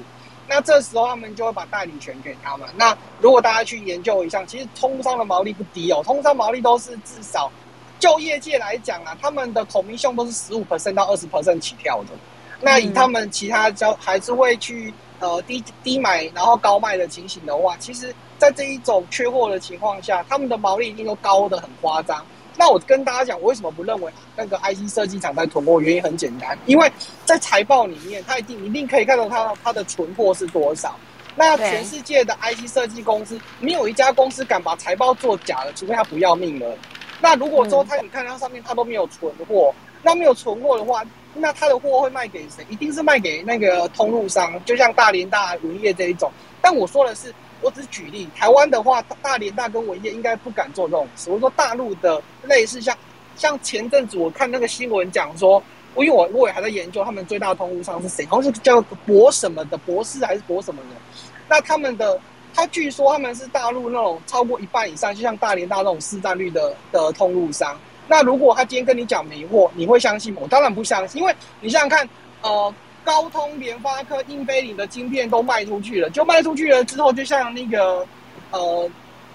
[0.48, 2.68] 那这时候他们就会把代理权给他们。
[2.76, 7.52] 那如果大家去研究一下，其实通商的毛利不低哦，通商毛利都是至少
[8.00, 12.10] 就业界来讲啊，他们的孔明兄都是十五 percent 到二十 percent 起跳的。
[12.62, 22.26] 那以他们其他交还是会去呃低低买然后高卖的情形的话，其实在这一种缺货的情况下，他们的毛利一定都高的很夸张。
[22.58, 25.82] 那我跟大家讲，我为什么不认为那个 IC 设计厂在囤货？
[25.82, 26.92] 原因很简单，因为
[27.26, 30.96] 在财报里面，它一定一定可以看到它它的存货是多少。
[31.36, 36.78] 那全世界的 IC 设计公司，没有一家公司敢把财报做假的，除非他不要命了。
[37.20, 42.66] 那如果说他你看它上面它都没有存货，那没有存货的话，那他的货会卖给谁？
[42.70, 46.32] 一定是卖给那个通路商，就像大连大、文业这一种。
[46.62, 47.34] 但我说的是。
[47.62, 51.32] 我只举例，台湾的话，大连大跟文业应该不敢做这种事。
[51.32, 52.96] 我说大陆的类似像，
[53.36, 55.62] 像前阵子我看那个新闻讲说，
[55.96, 60.88] 因为我我也还在研究他们最大的通路商是谁，好像是叫博什么的博士还是博什么的。
[61.48, 62.20] 那他们的
[62.54, 67.76] 他据说他们是大陆那种超过一半以上，就像大连大那种市占率的的通路商。
[68.08, 70.42] 那如果他今天跟你讲没货，你会相信吗？
[70.44, 72.08] 我当然不相信，因为你想想看，
[72.42, 72.74] 呃。
[73.06, 78.06] 高通、联发科、英飞凌的晶片都卖出去了，就卖出去了之后，就像那个
[78.50, 78.90] 呃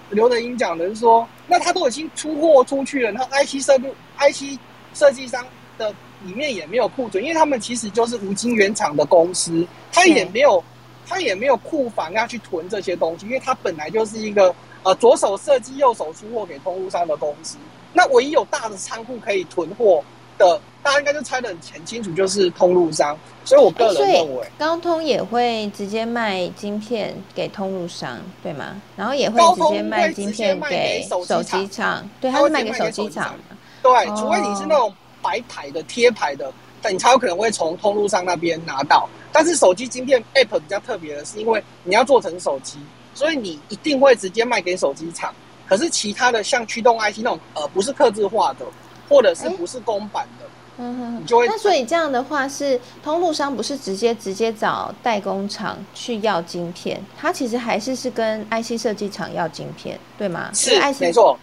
[0.09, 3.85] 刘德英讲的，是说，那他都已经出货出去了，那 IC 设计
[4.19, 4.59] IC
[4.93, 5.43] 设计商
[5.77, 5.89] 的
[6.25, 10.61] 里面也没有库存，因为他们其实就是无晶原厂的公司，他也没有
[11.07, 14.53] 他也没有库房要去囤这些东西，因为他本来就是一个
[14.83, 17.57] 呃左手设计、右手出货给通路商的公司，
[17.93, 20.03] 那唯一有大的仓库可以囤货
[20.37, 20.59] 的。
[20.83, 23.15] 大家应该就猜得很清楚，就是通路商，
[23.45, 28.81] 所以我个人认为，高通也会直接卖晶片给通路商，对吗？
[28.95, 33.35] 然后也会直接卖晶片给手机厂，对，他会卖给手机厂。
[33.83, 36.51] 对，除非你是那种白牌的、贴牌的，
[36.89, 39.07] 你才有可能会从通路商那边拿到。
[39.31, 42.77] 但是手机晶片 App 比较特别的是，因为你要做成手机，
[43.13, 45.33] 所以你一定会直接卖给手机厂。
[45.67, 48.65] 可是其他的像驱动 IC 那种，呃，不是刻字化的，
[49.07, 50.45] 或者是不是公版的。
[50.77, 60.49] 嗯哼，那所以这样的话是通路商不是直接直接找代工厂去要晶片，他其实还是是跟 IC 设计厂要晶片，对吗？
[60.53, 61.37] 是，没错。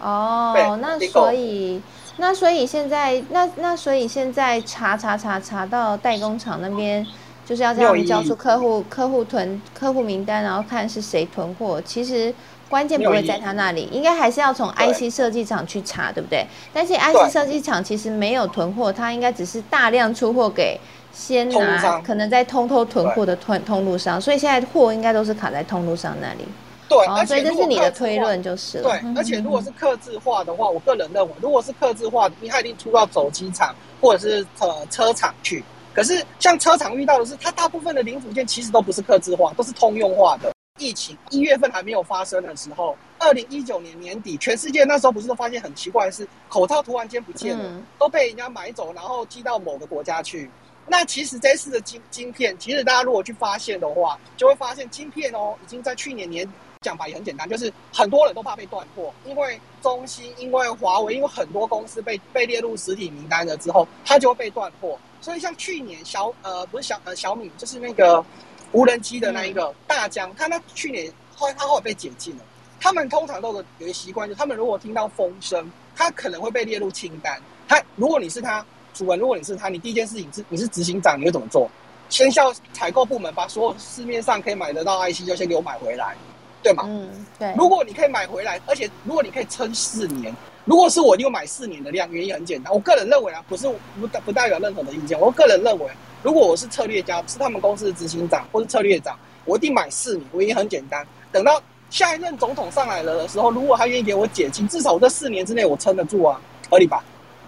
[0.00, 1.80] 哦，那所以
[2.18, 7.04] 那所以现在那那所以现在查查查查到代工厂那边，
[7.46, 12.34] 就是要这样交出客户客户囤客户名单，然后看是谁囤货，其实。
[12.68, 16.44] 关键不会在他那里，应该还是要从 IC 设计厂去查，对不对？
[16.72, 20.76] 但是 IC 设计厂其实没有囤货，它应该只是大量出货给
[21.12, 26.44] 先拿，可能在通偷囤货的通通路上，所以现在货应该都是卡在通路上那里。
[26.88, 28.90] 对，所以这是你的推论就是了。
[28.90, 35.62] 对，而且如果是刻字化的话，我个人认为，如果是刻字化，你它一定出到走机厂或者是呃车厂去。
[35.96, 40.52] 可是像车厂遇到的是，它大部分的零组件其实都不是刻字化，都是通用化的。
[40.78, 50.50] 疫情一月份还没有发生的时候，二零一九年年底，全世界那时候不是都发现很奇怪的是，口罩突然间不见了，都被人家买走，然后寄到某个国家去。
[50.86, 56.46] 那其实这次的晶晶片，其实大家如果去发现的话，就会发现晶片哦，已经在去年年
[56.82, 64.98] 讲法也很简单，就是很多人都怕被断货，因为中兴、因为华为、因为很多公司被被列入实体名单了之后，它就会被断货。
[65.26, 68.24] 所以像去年小呃不是小呃小米，就是那个。
[68.72, 72.42] 无人机的那一个大疆，他那去年后来他后来被解禁了。
[72.80, 77.40] 他们通常都有有一个习惯，就他们如果听到风声，他可能会被列入清单。
[77.68, 81.70] 他如果你是他主人，如果你是他，你第一件事情是你是执行长，你会怎么做？
[82.08, 86.16] 先叫采购部门把所有市面上可以买得到 IC 就先给我买回来，
[86.62, 86.82] 对吗？
[86.86, 87.54] 嗯，对。
[87.56, 90.34] 如果你可以买回来，而且如果你可以撑四年，
[90.66, 92.10] 如果是我，就买四年的量。
[92.10, 93.68] 原因很简单，我个人认为啊，不是
[94.00, 95.86] 不不代表任何的意见，我个人认为。
[96.24, 100.26] 如果我是策略家，是他们公司的执行长或是策略长，我一定买四年。
[100.34, 107.04] 原因很简单，等到下一任总统上来了的时候，如果他愿意给我解禁，至少我这四年之内我撑得住啊，合理吧？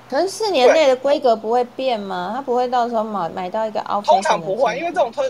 [0.08, 2.32] 可是四年内的规格不会变吗？
[2.36, 5.28] 他不会到时候买买到一个 out 通常不会，因为这种车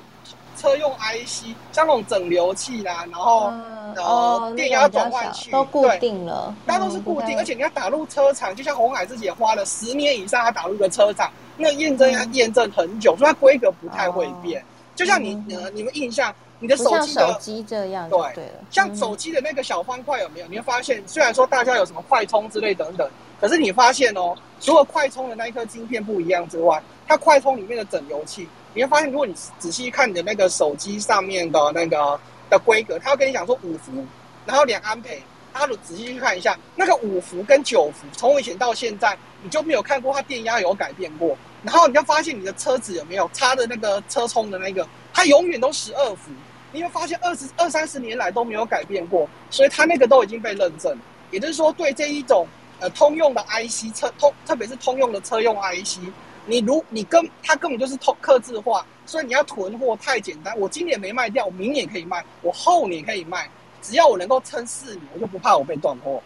[0.59, 3.53] 车用 IC，像那种整流器啦，然后
[3.97, 14.62] 呃电压转换器都固定了，那都是固定，而且你要打入车厂，就像红海自己也花了十年以上，它打入一个车厂，那验证要验证很久，所以它规格不太会变。
[14.97, 16.35] 就像你呃，你们印象。
[16.61, 20.47] 你的手机的手机这样对对了，像手机的那个小方块有没有？
[20.49, 23.09] 你会发现，虽然说大家有什么快充之类等等，
[23.40, 32.18] 可是你发现哦，除了快充的那一颗晶片不一样之外，它快充里面的整流器，你会发现，如果你仔细看你的那个手机上面的那个
[32.50, 34.04] 的规格，它会跟你讲说五伏，
[34.46, 46.31] 然后两安培，它如仔细去看一下，那个五伏跟九伏，从以前到现在，你就没有看过它电压有改变过，然后你就发现你的车子有没有插的那个车充的那个，它永远都十二伏。
[46.70, 50.94] 你会发现二十二三十年来都没有改变过，所以它那个都已经被认证。
[51.31, 52.46] 也就是说，对这一种
[52.78, 56.00] 呃通用的 IC 车通，特别是通用的车用 IC，
[56.49, 60.59] 你如你根它根本就是通刻字化，所以你要囤货太简单。
[60.59, 63.49] 我今年没卖掉，我明年可以卖，我后年可以卖，
[63.83, 66.21] 只要我能够撑四年，我就不怕我被断货。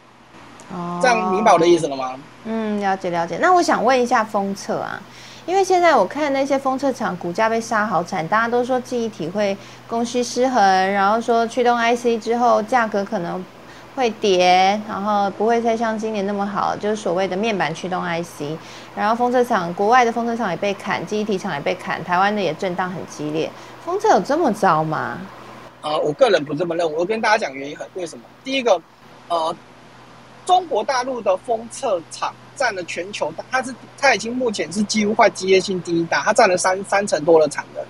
[0.73, 2.15] 哦，这样明白我的意思了吗？
[2.45, 3.37] 嗯，了解了解。
[3.39, 5.03] 那我想问一下封测啊。
[5.45, 9.57] 因为现在我看那些封测厂股价被杀好惨，大家都说记忆体会
[9.89, 13.45] 供需失衡，然后说驱动 IC 之后价格可能
[13.94, 18.57] 会跌，然后不会再像今年那么好，就是所谓的面板驱动 IC。
[18.96, 23.50] 然后封测厂国外的封测厂也被砍，记忆体厂也被砍，台湾的也震荡很激烈。
[23.85, 25.18] 封测有这么糟吗？
[25.81, 26.96] 呃，我个人不这么认为。
[26.96, 28.24] 我跟大家讲原因很为什么？
[28.44, 28.81] 第一个，
[29.28, 29.55] 呃，
[30.46, 32.35] 中国大陆的封测厂。
[32.55, 37.83] 占了全球，它是它已经目前是几乎快机械性第一大，它占了三三成多的产能，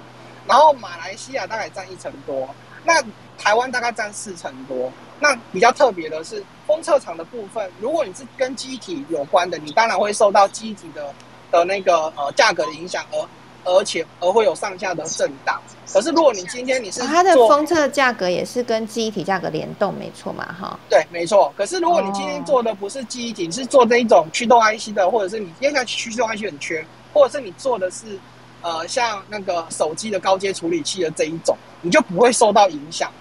[0.46, 2.48] 然后马来西亚大概占一成多，
[2.84, 3.02] 那
[3.42, 4.92] 台湾大概占四成多。
[5.18, 11.12] 那比较特别的是封测厂的部分，如果你是跟机体有关的，你当然会受到机体的
[11.50, 13.28] 的那个呃价格的影响而。
[13.64, 15.62] 而且而会有上下的震荡。
[15.92, 20.44] 可是如果你今天你是它的封测价格也是跟记忆体价格联动，没错嘛？
[20.61, 21.55] 哈，对，没错。
[21.57, 28.18] 可是如果你今天做的不是记忆体，是做这一种驱动 IC 的，或者是你现在驱动 IC 很缺，或者是你做的是
[28.62, 33.12] 呃像那个手机的高阶处理器的这一种，你就不会受到影响。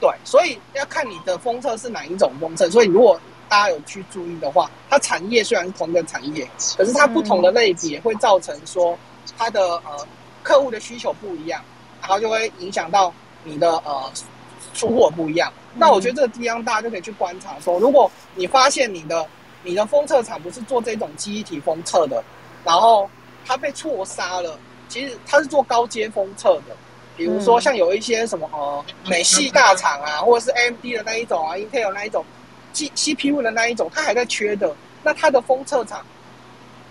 [0.00, 2.68] 对，所以要看你的封测是哪一种封测。
[2.70, 8.98] 所以如果大家有去注意的话，它产业虽然是同一个产业，可是它不同的类别会造成说。
[9.36, 10.06] 它的呃
[10.44, 11.60] 客户的需求不一样，
[12.00, 14.10] 然后就会影响到你的呃
[14.72, 15.52] 出货不一样。
[15.74, 19.26] 那我觉得这个地方大家就可以去观察说，如果你发现你的
[19.64, 22.22] 你的封测厂不是做这种记忆体封测的，
[22.64, 23.10] 然后
[23.44, 24.56] 它被错杀了，
[24.88, 26.76] 其实它是做高阶封测的，
[27.16, 32.24] 比如说像有一些什么呃美系大厂啊，或者是 AMD 的那一种啊，Intel 那一种
[32.72, 36.04] G CPU 的那一种，它还在缺的，那它的封测厂。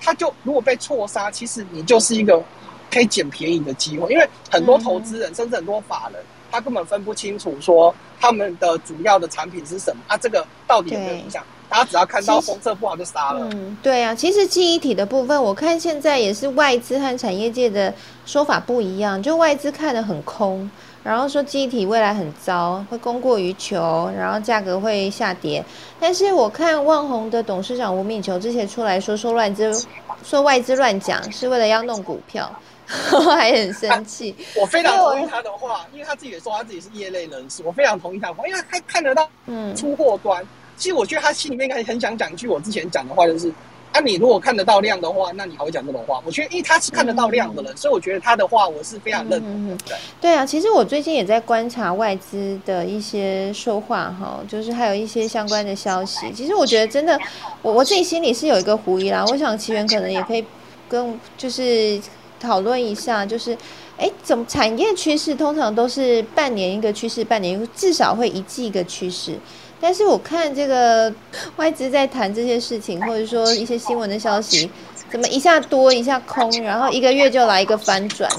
[0.01, 2.43] 他就如果被错杀，其实你就是一个
[2.91, 11.43] 可以捡便宜的机会，因为很多投资人甚至很多法人，他根本分不清楚说他们的主要的产品是什么，啊，这个到底有没有影响？
[11.75, 13.49] 大家只要看到封测不好就杀了。
[13.51, 17.93] 嗯，对啊，其实记忆体的部分，我看现在也是外资和产业界的
[18.25, 20.69] 说法不一样，就外资看的很空。
[21.03, 25.63] 然后说记忆体未来很糟，会供过于求，然后价格会下跌。
[25.99, 29.85] 但是我看万宏的董事长吴敏球之前出来说说乱资，
[30.23, 32.49] 说外资乱讲，是为了要弄股票，
[32.87, 34.33] 还很生气。
[34.55, 40.41] 我非常同意他的话，因为他自己也说他自己是业内人士，我非常同意他的话，因为他看得到嗯出货端。
[40.77, 43.51] 其实我觉得他心里面应该很想讲一句我之前讲的话，就是。
[43.91, 46.21] 啊你如果看得到量的话，那你还会讲这种话？
[46.25, 49.97] 我觉得，因为他是看得到量的人，所以我觉得他的话我是非常认同的。
[50.19, 56.29] 对啊，其实我最近也在观察外资的一些说话哈，就是还有一些相关的消息。
[56.33, 57.17] 其实我觉得真的，
[57.61, 59.23] 我我自己心里是有一个狐疑啦。
[59.29, 60.43] 我想奇源可能也可以
[60.89, 61.97] 跟就是
[62.37, 63.57] 讨论一下，就是
[63.95, 69.39] 哎，怎么产业趋势通常都是半年一个趋势，半年至少会一季一个趋势。
[69.81, 71.13] 但是我看这个
[71.57, 74.69] 外资在谈这些事情，或者说一些新闻的消息，
[75.09, 78.29] 怎么一下多一下空，然后一个月就来一个翻转，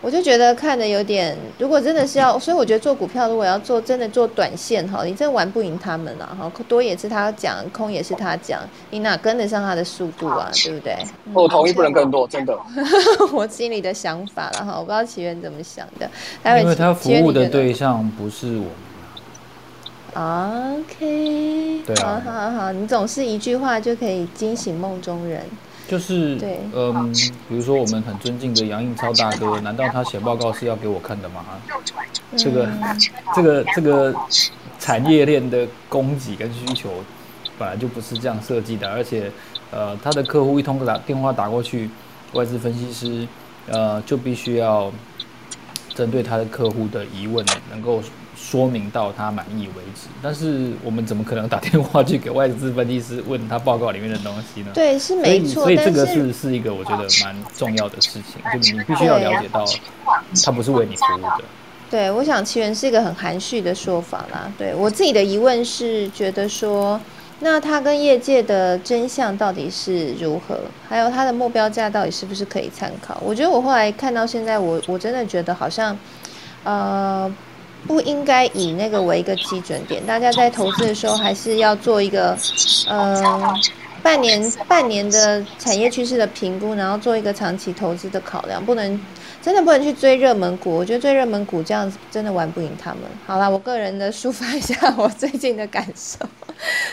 [0.00, 1.36] 我就觉得看的有点。
[1.58, 6.36] 如果真的是要，所以我觉得做股票，如果要做真的做短线哈，你真的玩不赢他们啊！
[6.36, 10.50] 哈，多也是他讲，空也是他讲，你哪跟得上他的速度啊？
[10.52, 10.96] 对不对？
[11.32, 12.58] 我同意，不能更多，真的。
[13.32, 16.10] 我心里的想法了哈，我不知道奇源怎么想的。
[16.60, 18.64] 因为他服务的对象不是我。
[20.14, 25.44] OK，好好好，你总是一句话就可以惊醒梦中人。
[25.88, 27.12] 就是，对，嗯，
[27.48, 31.44] 比如说我们很尊敬的杨应超大哥，难道他写报告是要给我看的吗？
[32.36, 32.68] 这个，
[33.34, 34.14] 这个，这个
[34.78, 36.90] 产业链的供给跟需求
[37.58, 39.30] 本来就不是这样设计的，而且
[39.70, 41.90] 呃，他的客户一通打电话打过去，
[42.32, 43.26] 外资分析师
[43.68, 44.90] 呃就必须要
[45.94, 48.02] 针对他的客户的疑问，能够
[48.52, 50.08] 说明到他满意为止。
[50.22, 54.70] 但是我们怎么可能打电话去给外资分析师问他报告里面的东西呢？
[54.74, 55.62] 对，是没错。
[55.62, 59.64] 所以这个是是一个我觉得蛮重要的事情，就你必须要了解到，
[60.44, 61.44] 他不是为你服务的。
[61.90, 64.52] 对，我想奇源是一个很含蓄的说法啦。
[64.58, 67.00] 对我自己的疑问是，觉得说。
[67.44, 70.60] 那他跟业界的真相到底是如何？
[70.88, 73.20] 还有他的目标价到底是不是可以参考？
[73.20, 75.98] 我觉得我后来看到现在，我我真的觉得好像，
[76.62, 77.28] 呃，
[77.86, 80.04] 不应该以那个为一个基准点。
[80.06, 82.36] 大家在投资的时候，还是要做一个，
[82.88, 83.54] 呃，
[84.02, 89.00] 半年半年的产业趋势的评估，然后做一个长期投资的考量，不能。
[89.42, 93.00] 真的不能去追热门股，我觉得追热门股这样子真的玩不赢他们。
[93.26, 96.24] 好啦，我个人的抒发一下我最近的感受，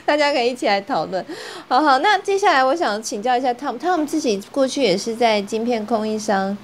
[0.04, 1.24] 大家可以一起来讨论。
[1.68, 6.58] 好好，那接下来我想请教一下 Tom，Tom 自己过去也是在晶片供应商。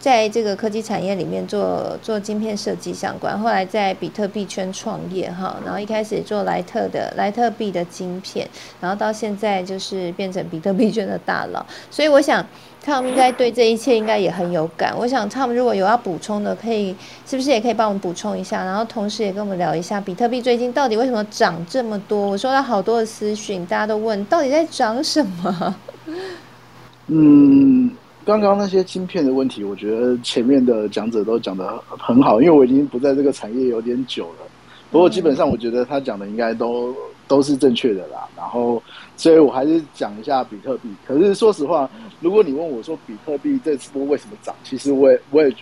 [0.00, 8.48] 在这个科技产业里面做做晶片设计相关，后来在比特币圈创业哈，然后一开始做莱特的莱特币的晶片，
[8.80, 12.42] 然后到现在就是变成比特币圈的大佬，所以我想
[12.82, 14.94] Tom 应该对这一切应该也很有感。
[14.96, 16.96] 我想 Tom 如果有要补充的，可以
[17.26, 18.64] 是不是也可以帮我们补充一下？
[18.64, 22.30] 然后同时也跟我们聊一下比特币最近到底为什么涨这么多？
[22.30, 25.76] 我收到好多的私讯，大家都问到底在涨什么？
[27.08, 27.90] 嗯。
[28.30, 34.46] 刚刚那些芯片的问题，我觉得前面的讲者都讲的很好，因为我已经不在这个产业有点久了。
[34.88, 36.94] 不过基本上，我觉得他讲的应该都
[37.26, 38.28] 都是正确的啦。
[38.36, 38.80] 然后，
[39.16, 40.88] 所以我还是讲一下比特币。
[41.06, 45.54] 可是说实话，如果你问我说比特币这次波为什么涨，其实我也我也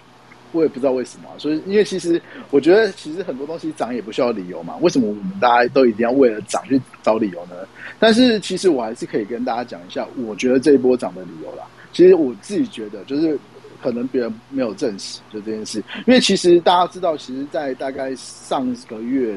[0.52, 1.28] 我也不知道为什么。
[1.36, 4.76] 所以，因为其实我觉得，其实很多东西涨也不需要理由嘛。
[4.80, 7.56] 为什么我们大家都一定要为了涨去找理由呢？
[7.98, 11.64] 但是，其实我还是可以跟大家讲一下，我觉得这一波涨的理由啦。
[11.98, 13.36] 其实我自己觉得，就是
[13.82, 19.36] 可能别人没有证实就这件事，因为其实大家知道，其实，在大概上个月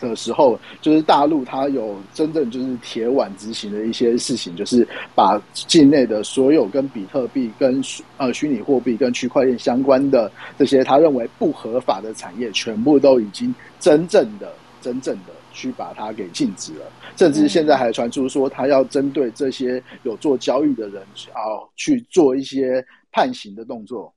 [0.00, 4.84] 的时候，就是大陆它有真正就是铁腕执行的一些事情，就是
[5.14, 7.80] 把境内的所有跟比特币、跟
[8.16, 10.28] 呃虚拟货币、跟区块链相关的
[10.58, 15.31] 这些他认为不合法的产业，全部都已经真正的、真正的。
[15.52, 16.86] 去把它给禁止了，
[17.16, 21.40] 甚至现在还传出说他要针对这些有做交易的人啊
[21.76, 24.12] 去做一些判刑的动作。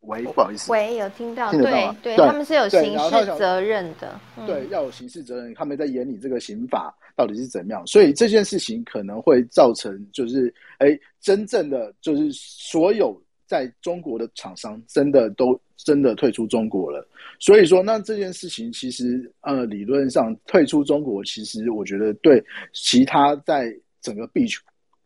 [0.00, 1.52] 喂，不好意思，喂，有听到？
[1.52, 5.54] 对对，他们是有刑事责任的，对，要有刑事责任。
[5.54, 7.86] 他们在演你这个刑法到底是怎么样？
[7.86, 13.22] 所以这件事情可能会造成，就是哎，真正的就是所有。
[13.44, 17.06] 在中国的厂商真的都真的退出中国了，
[17.38, 24.60] 所以说那这件事情其实呃理论上退出中国，其实我觉得对其他在整个币圈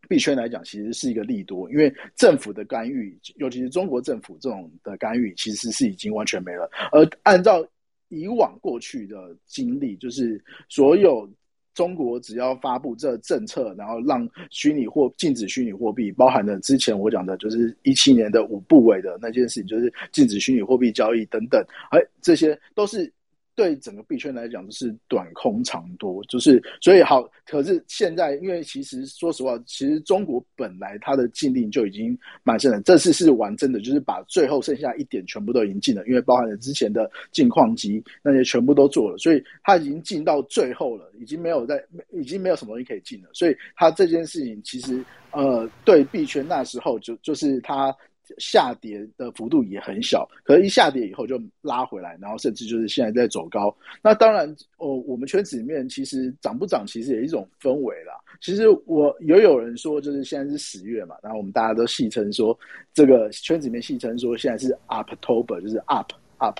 [0.07, 6.69] 币圈来讲，其实是一个利多，因为政府的干预，尤其是中国政府这种的干预，其实是已经完全没了。
[6.91, 7.65] 而按照
[8.09, 11.29] 以往过去的经历，就是所有。
[11.77, 23.13] 中国只要发布这政策，然后让虚拟货禁止虚拟货币，包含了之前我讲的，就是一七年的五部委的那件事情，就是禁止虚拟货币交易等等，哎，这些都是。
[23.57, 27.27] 对整个币圈来讲，就是短空长多，就是所以好。
[27.43, 32.79] 可是现在，因为其实说实话，其实中国本来它的禁令就已经蛮深了。
[32.81, 43.29] 这次是玩真的，就是把最后剩下一点全部都已经禁了，因为包含了之前的禁矿机那些全部都做了，所以它已经禁到最后了，已经没有在，已经没有什么东西可以禁了。
[43.33, 47.95] 所以它这件事情其实呃，对币圈那时候就就是它。
[48.37, 53.75] 下跌的幅度也很小，可是一下跌以后就拉回来，然后甚至就是现在在走高。
[54.01, 54.47] 那当然，
[54.77, 58.13] 哦，我们圈子里面其实涨不涨，其实也一种氛围啦。
[58.41, 62.57] 其实我也有人说，就是现在是十月嘛，然后我们大家都戏称说，
[62.93, 66.59] 这个圈子里面戏称说现在是 Uptober，就是 Up Up，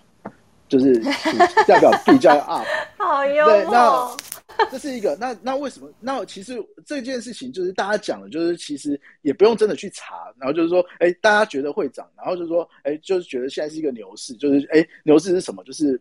[0.68, 0.93] 就是
[1.68, 2.65] 代表比较 Up。
[2.97, 4.18] 好幽默。
[4.72, 5.91] 这是一个，那那为什么？
[5.99, 15.64] 那其实这件事情就是大家讲的，就是其实也不用真的去查，然后就是说，哎，大家觉得会涨，然后就是说，哎，就是觉得现在是一个牛市，就是哎，牛市是什么？
[15.64, 15.99] 就是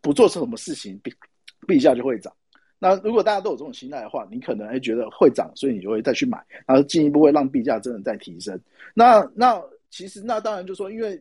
[0.00, 1.12] 不做成什么事情，币
[1.66, 2.32] 币价就会涨。
[2.78, 8.58] 那如果大家都有这种心态的话，你可能哎觉得会涨，所以你就会再去买，然后进一步会让币价真的再提升。
[8.94, 11.20] 那那其实那当然就说，因为。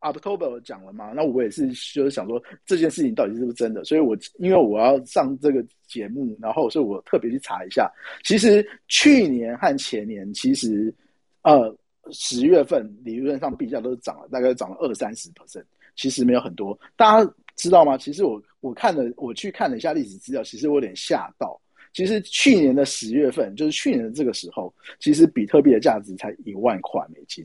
[0.00, 1.12] October 讲了嘛？
[1.14, 7.90] 那我也是就是想说这件事情到底是不是真的，所以我因为我要上这个节目，然后所以我特别去查一下。
[8.22, 10.94] 其实去年和前年，其实
[11.42, 11.74] 呃
[12.10, 15.64] 十月份理论上币价都是涨了，大概涨了二三十 percent，
[15.96, 16.78] 其实没有很多。
[16.94, 17.96] 大家知道吗？
[17.96, 21.60] 其实我我看了我去看了一下历史资料，其实我有点吓到。
[21.92, 27.42] 其实去年的十月份，就是去年的这个时候，其实比特币的价值才一万块美金，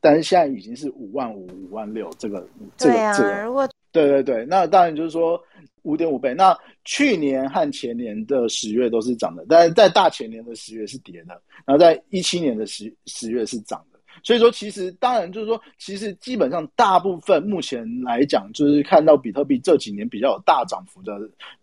[0.00, 2.46] 但是现在已经是五万五、五万六，这个
[2.76, 5.40] 这个这个，如果对对对，那当然就是说
[5.82, 6.34] 五点五倍。
[6.34, 13.98] 那去年和前年的十月都是涨的，但是在大前年的十月是跌的，然后在一七年的十十月是涨的。
[14.24, 21.16] 所以说，其实当然就是说，其实基本上大部分目前来讲，就是看到比特币这几年比较有大涨幅的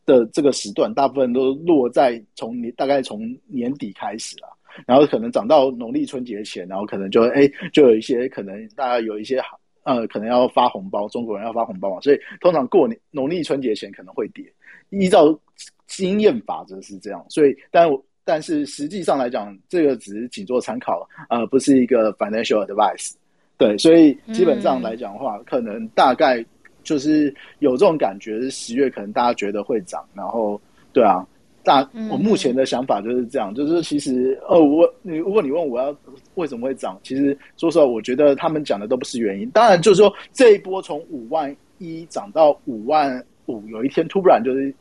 [0.06, 4.48] 的这个时段，大部分都落在从年大概从年底开始啊，
[4.86, 9.42] 然后可能涨到农历春节前，然后可能就哎就有一些可能大家有一些
[9.84, 14.46] 呃可能要发红包，中国人要发红包嘛，所以通常过年农历春节前可能会跌，
[14.90, 15.40] 依照
[15.88, 17.90] 经验法则是这样，所以但。
[18.28, 23.14] 但是实际上来讲，这个只是仅做参考，呃，不是一个 financial advice。
[23.56, 26.44] 对，所以基本上来讲的话，可能大概
[26.82, 30.60] 就是有这种感觉，十月可能大家觉得会涨，然后
[30.92, 31.24] 对啊，
[31.66, 35.94] 大我目前的想法就是这样，就是其实哦，我你如果你问我要
[36.36, 39.50] 为什么会涨，其实说实话，我觉得他们讲的都不是原因。
[39.50, 44.74] 当然就是说这一波从五万一涨到五万五，有一天突然就是。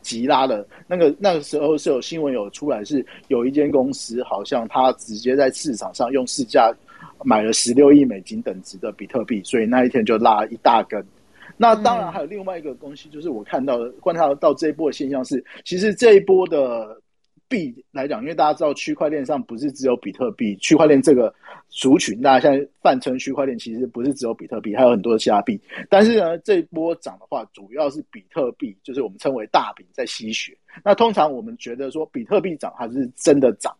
[0.00, 6.72] 急拉了那个那个时候是有新闻有出来，是有一间公司好像他直接在市场上用市价
[7.24, 11.04] 买了十六亿美金等值的比特币，所以那一天就拉一大根。
[11.58, 17.00] 那当然还有另外一个东西，就是我看到的观察到这一波的现象是，其实这一波的。
[17.50, 21.34] 币来讲，因为大家知道区块链上不是只有比特币，区块链这个
[21.70, 25.58] 族群，大家现在泛称区块链，其实不是只有比特币，还有很多的其他币。
[25.88, 30.54] 但是呢，这一波涨的话，主要是比特币，就是我们称为大饼在吸血。
[30.84, 33.74] 那通常我们觉得说，比特币涨它是真的涨，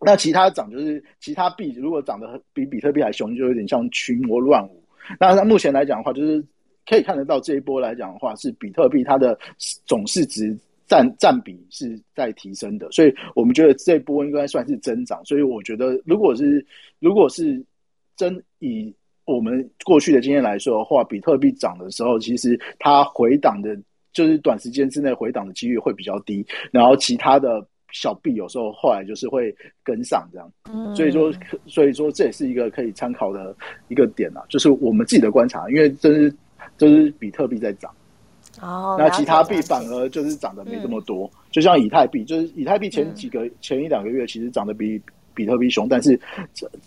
[0.00, 4.82] 那其他涨就是其他币如果涨得比比特币还凶，就有点像群魔乱舞。
[5.20, 6.44] 那目前来讲的话，就是
[6.90, 9.38] 可以看得到这一波来讲的话，是比特币它的
[9.86, 10.54] 总市值。
[10.90, 15.24] 占占比是在提升的，所以我们觉得这波应该算是增长。
[15.24, 16.66] 所以我觉得，如果是
[16.98, 17.64] 如果是
[18.16, 18.92] 真以
[19.24, 23.78] 我们过去的经验来说的话，比特币涨的时候，其实它回档的，
[24.12, 26.44] 就是短时间之内回档的几率会比较低。
[26.72, 30.52] 然后其他的小币有时候后来就是会跟上这样。
[30.72, 31.32] 嗯，所以说，
[31.66, 33.54] 所以说这也是一个可以参考的
[33.86, 36.34] 一个点啊，就是我们自己的观察，因为这是
[36.80, 37.90] 这是比特币在涨。
[38.62, 45.00] 哦，那其他币反而就是涨得没这么多，就像以太币，就是以太币前几个前一两个月其实涨得比
[45.34, 46.18] 比特币凶，但是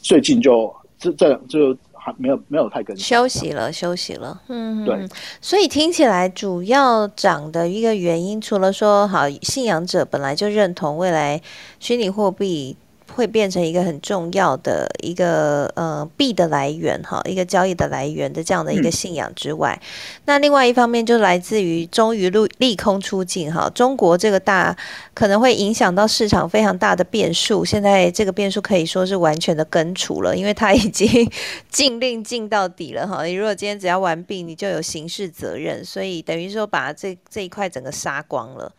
[0.01, 5.07] 最近就这这就还没有没有太跟休息了，休息了，嗯，对，
[5.41, 11.39] 所以听起来主要涨的一个原因，除了说好信仰者本来就认同未来
[11.79, 12.75] 虚拟货币。
[13.13, 19.79] 会变成一个很重要的一个呃币的来源哈，一个交易的来源的这样的一个信仰之外，
[20.25, 24.75] 那另外一方面就来自于终于利利空出尽哈，中国这个大
[25.13, 31.31] 可能会影响到市场非常大的变数，现在这个变数可以说是完全的根除了，因为它已经
[31.69, 38.71] 禁令禁到底了哈，你如果今天只要完毕，你就有刑事责任，所以等于说把这这一块整个杀光了。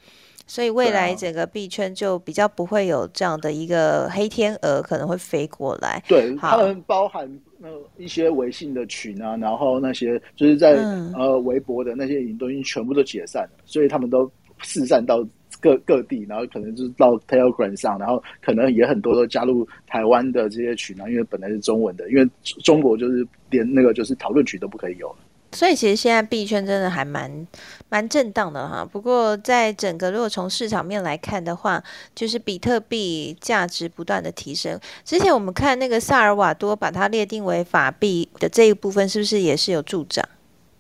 [0.47, 6.03] 所以未来整个币圈就比较不会有这样的一个黑天鹅可能会飞过来。
[6.07, 7.27] 对，他们包含
[7.59, 10.75] 那一些微信的群啊，然后那些就是在
[11.15, 14.31] 呃微博的那些已经都已经全部都解散了，所以他们都
[14.63, 15.27] 四散到
[15.61, 22.29] 各各地，然后可能就是到 Telegram 上，然后可能也很多都加入台湾的这些群啊，因为本来是中文的，因为
[22.63, 25.15] 中国就是连那个就是讨论群都不可以有。
[25.55, 27.47] 所以其实现在币圈真的还蛮
[27.89, 28.85] 蛮震荡的哈。
[28.85, 31.83] 不过在整个如果从市场面来看的话，
[32.15, 34.79] 就是比特币价值不断的提升。
[35.05, 40.29] 之前我们看那个萨尔瓦多把它列定为法币的这一部分，是不是也是有助长？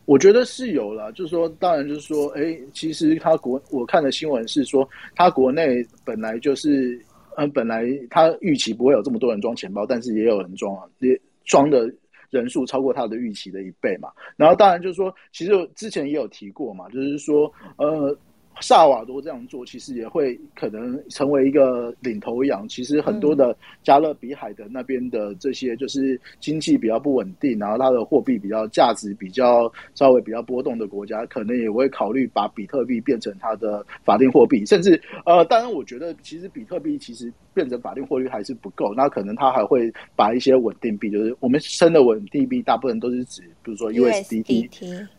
[0.06, 7.00] 我觉得是有了，就是说，当然就是说，哎，其实他国我看的新闻是说，他国内本来就是，
[7.36, 11.88] 嗯，本来他预期不会有这么多人装钱包，但是也有人装啊，也装的。
[12.34, 18.16] 人数超过他的预期的一倍嘛，然后当然就是说，其实之前也有提过嘛，就是说，呃。
[18.60, 22.66] 萨瓦多这样做，其实也会可能成为一个领头羊。
[22.68, 34.64] 其实很多的加勒比海的那边的这些，就是经济比较不稳定，然后它的货币比较价值比较稍微比较波动的国家，可能也会考虑把比特币变成它的法定货币。
[34.64, 44.68] 甚至呃，当然我觉得其实比特币其实变成法定货币还是不够，那可能它还会把一些稳定币，就是我们称的稳定币，大部分都是指比如说 USDT。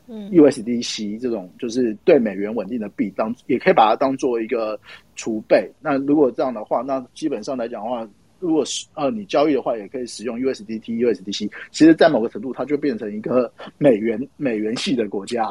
[0.08, 4.80] USDC 这种就是对美元稳定的币，当也可以把它当做一个
[5.16, 5.70] 储备。
[5.82, 8.08] 那如果这样的话，那基本上来讲的话，
[8.40, 11.50] 如果是呃你交易的话，也可以使用 USDT、USDC。
[11.72, 15.50] 其实，在某个程度，它就变成一个美元美元系的国家。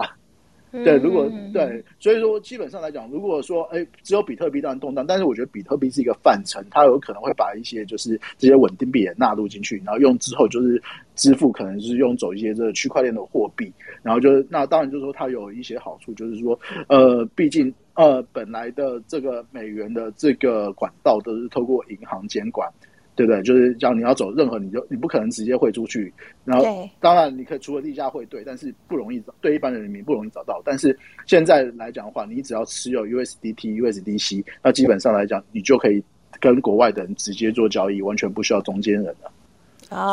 [0.82, 10.82] 对，如果对，所以说基本上来讲，如果说哎，只有比特币当然动荡，但是我觉得比特币是一个范畴，它有可能会把一些就是这些稳定币也纳入进去，然后用之后就是
[11.14, 13.72] 支付，可能就是用走一些这个区块链的货币，
[14.02, 16.58] 然后就是那当然就是说它有一些好处，就是说
[16.88, 22.68] 呃，毕竟呃本来的这个美元的这个管道都是透过银行监管。
[23.16, 23.42] 对不对？
[23.42, 26.12] 就是叫你要走任何，你就你不可能直接汇出去。
[26.44, 26.64] 然后，
[27.00, 30.60] 当然你可以除了地下汇兑，但是不容易找，对一般的人民不容易找到。
[30.64, 36.02] 但是现在来讲的话，你只要持有 USDT、USDC，那基本上来讲，你就可以
[36.40, 39.30] 跟国外的人直接做交易，完全不需要中间人了。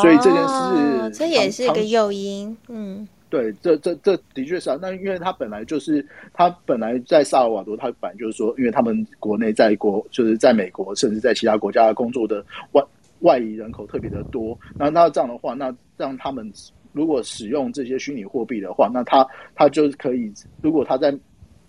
[0.02, 2.56] 所以这件事，这也是一个诱因。
[2.68, 4.78] 嗯，对，这这这的确是啊。
[4.80, 12.84] 那因为他本来就是，他本来在萨尔瓦多，他本来就是说，因为他们国内在国，就是在美国，甚至在其他国家工作的外
[13.22, 14.56] 外移人口特别的多。
[14.78, 16.52] 那那这样的话，那让他们
[16.92, 19.26] 如果使用这些虚拟货币的话，那他
[19.56, 21.18] 他就可以，如果他在。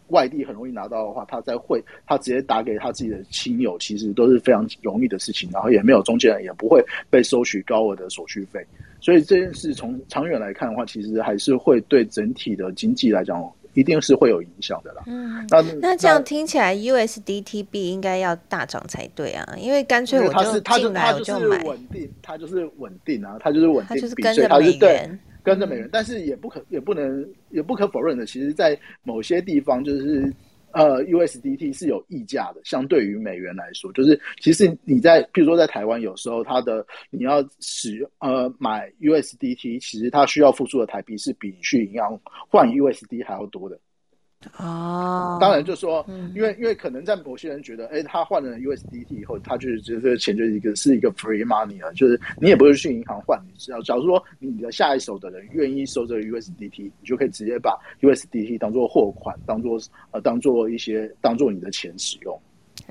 [0.09, 8.63] 外地很容易拿到的话，他在汇，他直接打给他自己的亲友，其实都是非常容易的事情，然后也没有中间人，也不会被收取高额的手续费。
[9.03, 13.45] 所以这件事从长远来看的话，其实还是会对整体的经济来讲，
[13.75, 15.03] 一定是会有影响的啦。
[15.07, 25.19] 嗯，那那这样听起来，USDTB 应该要大涨才对啊，因为干脆我就进来我就买，稳定，它就是稳定啊，它就是稳定，就是跟着美元。
[25.45, 30.33] 跟着美元，但是也不可也不能也不可否认的，其实，在某些地方，就是
[30.73, 42.19] 呃，USDT 是有溢价的，相对于美元来说，就是其实你在，譬如说在台湾，有时候它的你要使呃买 USDT，其实它需要付出的台币是比你去银行
[42.49, 43.79] 换 USD 还要多的。
[44.59, 59.79] 哦，当然就说，因为因为可能在某些人觉得，哎，他换了 USDT 以后，他就是觉得这个钱就是一个是一个 free money 了，就是你也不是去银行换，你只要假如说你的下一手的人愿意收这个 USDT，你就可以直接把 USDT 当做货款，当做
[60.11, 62.41] 呃当做一些当做你的钱使用。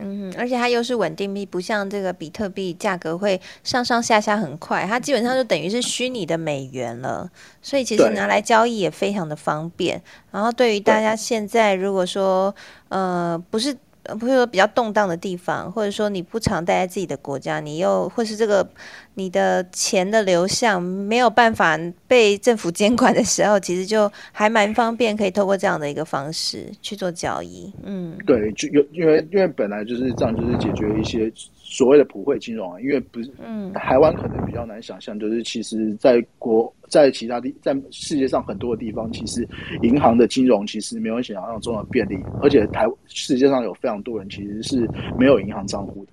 [0.02, 7.30] 嗯，而且它又是稳定币，不像这个比特币价格会上上下下很快，它基本上就等于是虚拟的美元了，
[7.62, 10.02] 所以其实拿来交易也非常的方便。
[10.32, 12.54] 然后对于大家现在如果说
[12.90, 13.76] 呃不是。
[14.20, 18.68] 不是说比较动荡的地方，或者说你不常待在自己的国家，你又或是这个
[19.14, 27.72] 你的钱的流向没有办法被政府监管的时候，其实就还蛮方便，可以透过这样的一个方式去做交易。
[27.84, 31.32] 嗯，对，就有因为因为本来就是这样，就是解决一些。
[31.72, 39.48] 所谓的普惠金融啊，因为不是，嗯，台湾可能比较难想象，就是其实在国在其他地在世界上很多的地方，其实
[39.82, 44.86] 银行的金融其实没有想象中的便利，而且台世界上有非常多人其实是
[45.18, 46.12] 没有银行账户的。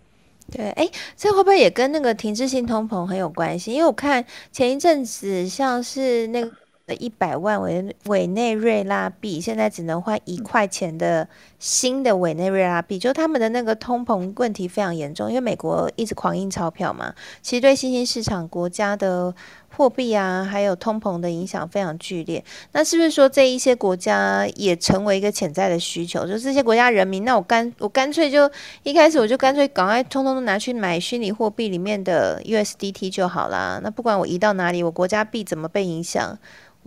[0.57, 3.73] 对，哎，这会不会也跟那个停滞性通膨很有关系？
[3.73, 6.53] 因为我看前一阵子像是那个。
[6.97, 11.29] 一百万委委内瑞拉币，现在只能换一块钱的
[11.59, 19.35] 新的委内瑞拉币，就他们的那个通膨问题非常严重，因为美国一直狂印钞票嘛，其实对新兴市场国家的
[19.77, 22.43] 货币啊，还有通膨的影响非常剧烈。
[22.73, 26.27] 那是不是说这一些国家也成为一个潜在的需求？
[26.27, 28.51] 就这些国家人民，那我干我干脆就
[28.83, 33.81] 一开始我就干脆赶快通通都拿去买虚拟货币里面的 USDT 就好啦。
[33.83, 36.39] 那不管我移到哪里，我国家币怎么被影响？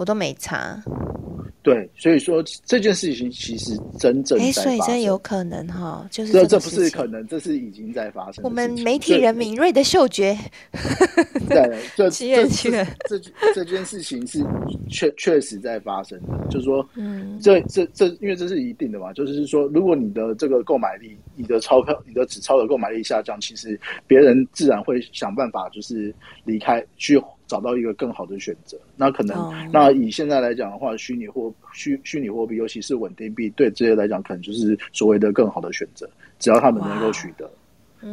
[0.02, 0.84] 我都没查，
[1.62, 8.44] 对，所以说这件事情其实真正哎，所以真有可能哈，就是这这不是可能，这是已经在发生。
[8.44, 10.36] 我们媒体人敏锐的嗅觉，
[11.48, 12.48] 对， 这这
[13.08, 13.20] 这
[13.54, 14.44] 这件事情是
[14.90, 26.12] 确确实在发生的，就是说，嗯，这这这，因为这是一定的嘛，就是说，如果你的这个购买力，你的钞票，你的纸钞的购买力下降，其实别人自然会想办法，就是
[26.44, 27.22] 离开去。
[27.52, 29.36] 找到一个更好的选择，那可能
[29.74, 36.10] 那以现在来讲的话，虚拟货虚虚拟货币，尤其是稳定币，对这些来讲，可能就是所谓的更好的选择。
[36.40, 37.52] 只要他们能够取得，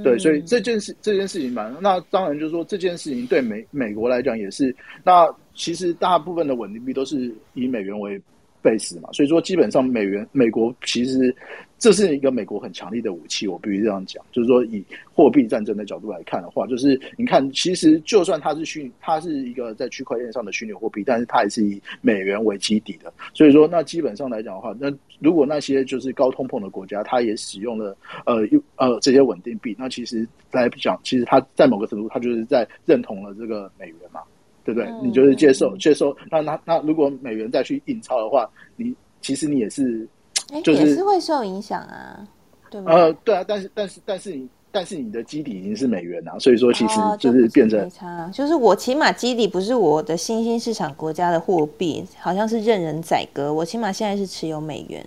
[0.03, 4.75] 对，所以这件事这件事情嘛那当然就是说这件事情对美美国来讲也是。
[5.05, 8.21] 那其实大部分的稳定币都是以美元为
[8.61, 11.33] base 嘛，所以说基本上美元美国其实。
[11.79, 14.25] 这是一个美国很强力的武器，我必须这样讲。
[14.33, 23.13] 就是说，以货币战争的角度来看的话，就是你看，其实就算它是虚，它是一个在区块链上的虚拟货币，但是它也是以美元为基底的。
[23.33, 28.43] 所以说，那基本上来讲的话，那如果那些就是高通膨的国家，它也使用了呃
[28.75, 34.21] 呃这些稳定币，那其实来讲，其实它在某个程度，它就是在认同了这个美元嘛，
[34.65, 34.91] 对不对？
[35.01, 40.09] 你就是接受接受，那那那如果美元再去印钞的话，你其实你也是。
[40.53, 42.27] 也是会受影响啊，
[42.71, 42.93] 对吗？
[42.93, 47.91] 呃，对啊，但是但是但是你但是你的基底已经是美元啊，所以说其实就是变成，
[48.33, 55.05] 就是我起码基底不是我的新兴市场国家的货币，好像是任人宰割，我起码现在是持有美元。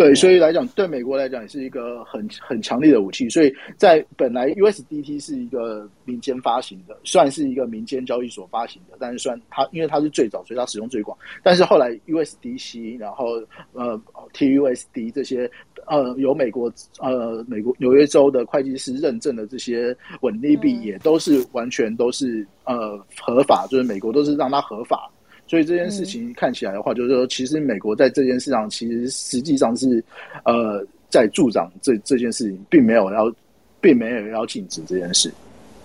[0.00, 3.28] 对，所以来讲，对美国来讲也是一个很很强烈的武器。
[3.28, 11.14] 所以在本来 USDT 是一个民间发行的，算是一个民间交易所发行的，但是算它因为它是最早，所以它使用最广。
[11.42, 13.26] 但是后来 USDC，然后
[13.74, 14.00] 呃
[14.32, 15.50] TUSD 这些
[15.86, 25.10] 呃由美国呃美国纽约州的会计师认证的这些稳定币，也都是完全都是呃合法，就是美国都是让它合法。
[25.50, 30.00] 所以这件事情看起来的话，就是说，其实美国在这件事上，其实实际上是，
[30.44, 33.32] 呃，在助长这这件事情，并没有要，
[33.80, 35.28] 并没有要禁止这件事。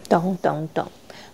[0.07, 0.85] 懂懂懂，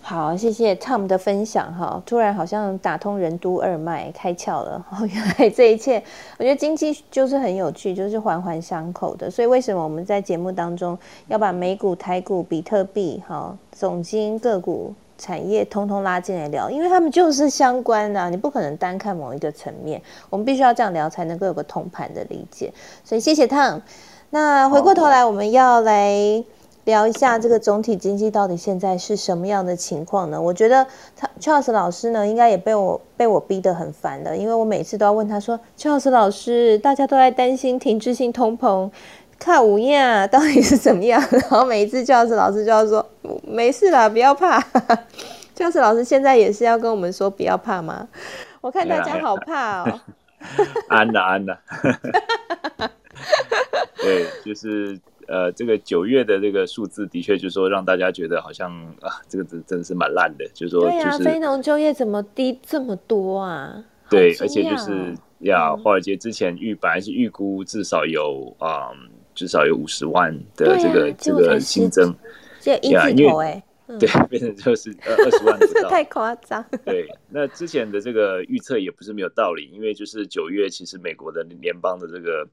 [0.01, 4.85] 好，谢谢 Tom 的分享哈，突然好像打通任督二脉，开窍了。
[4.91, 6.01] 哦，原来这一切，
[6.37, 9.29] 我觉得经济就是很有趣，就是环环相扣的。
[9.29, 14.95] 所以为什么我们在节目当中要把美股、台股、比特币、哈总金个股？
[15.21, 20.01] 产业通通拉进来聊，因为他们就是相关的，你不可能单看某一个层面，
[20.31, 22.73] 我们必须要这样聊才能够有个通盘的理解。
[23.05, 23.79] 所以谢谢汤。
[24.31, 26.43] 那回过头来，我们要来
[26.85, 30.41] 聊一下这个总体经济到底现在是什么样的情况呢？
[30.41, 38.89] 我觉得他 Charles 老师呢，应该也被我被我逼得很烦的，因为我每次都要问他说：“Charles 老师，大家都在担心停滞性通膨。”
[39.43, 41.19] 看五啊，到底是怎么样？
[41.31, 43.03] 然后每一次教室老师就要说
[43.43, 44.63] 没事啦，不要怕。
[45.55, 48.07] 教室老师现在也是要跟我们说不要怕吗？
[48.61, 49.99] 我看大家好怕哦。
[50.89, 51.57] 安的安的。
[53.97, 58.71] 对，就是呃，这个九月的这个数字的确就是说让大家觉得好像
[59.01, 63.83] 啊，这个真真的是蛮烂的，就是说对啊，非农就业怎么低这么多啊？
[64.07, 68.91] 对，而且就是呀，华尔街之前预本来是预估至少有啊。
[69.33, 72.13] 至少有五十万的这个这个新增，
[72.59, 73.63] 这一字头哎，
[73.99, 76.63] 对，变成就是呃二十万不到，太夸张。
[76.85, 82.47] 对，那之前的这个预测也不是没有道理，因为就是九月其实美国的联邦的这个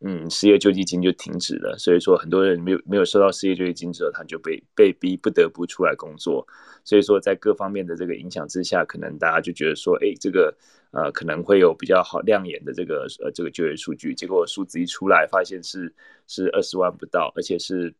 [0.00, 6.46] 嗯失业救济金就停止了，所以说很多人没有没有收到失业救济金之后，他就被被逼不得不出来工作，
[6.84, 10.54] 所以说在各方面的这个影响之下，可能大家就觉得说，哎，这个。
[10.92, 15.90] 呃，可能会有比较好亮眼的这个呃这个就业数据，结果数字一出来，发现是
[16.28, 17.94] 是二十万不到，而且是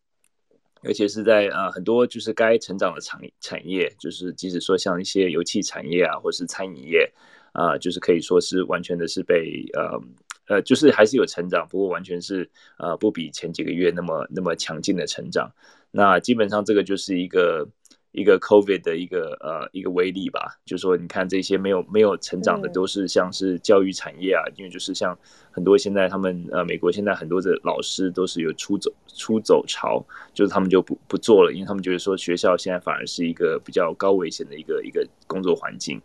[0.82, 7.10] 而且是在呃很多就是该成长的产产业，就是即使说像一些油气产业啊，或是餐饮业
[7.52, 9.98] 啊，就是可以说是完全的是被呃
[10.48, 15.50] 呃就是还是有成长，不过完全是呃不比前几个月那么那么强劲的成长。
[15.90, 17.66] 那基本上这个就是一个。
[18.12, 25.18] 一个 COVID 的一个呃一个威力吧，就是说，你看这些没有没有成长的，都是像是教育产业啊，因为就是像
[25.50, 30.04] 很多现在他们呃美国现在很多的老师都是有出走出走潮，
[30.34, 35.98] 就是他们就不不做了，因为他们觉得说学校现在反而是一个比较高危险的一个一个工作环境，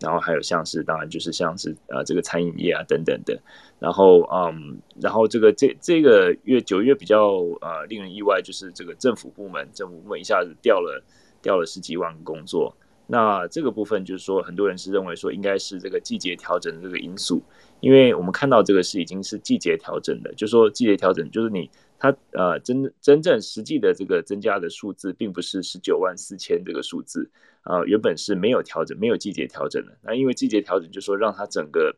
[0.00, 3.40] 然后还有像是当然就是像是呃这个餐饮业啊等等的，
[3.78, 11.02] 然后嗯然后这个这这个月九月比较呃令人意外，就是这个政府部门政府部门一下子掉了。
[11.44, 12.74] 掉了十几万个工作，
[13.06, 17.42] 那这个部分就是说，很多人是认为说应该是这个季节调整的这个因素，
[17.80, 27.30] 因为我们看到这个是已经是季节调整的，就说季节调整就是你它呃真真正实际的这个增加的数字，并不是十九万四千这个数字
[27.62, 31.94] 啊，原本是没有调整，没有季节调整的，那因为季节调整就说让它整个。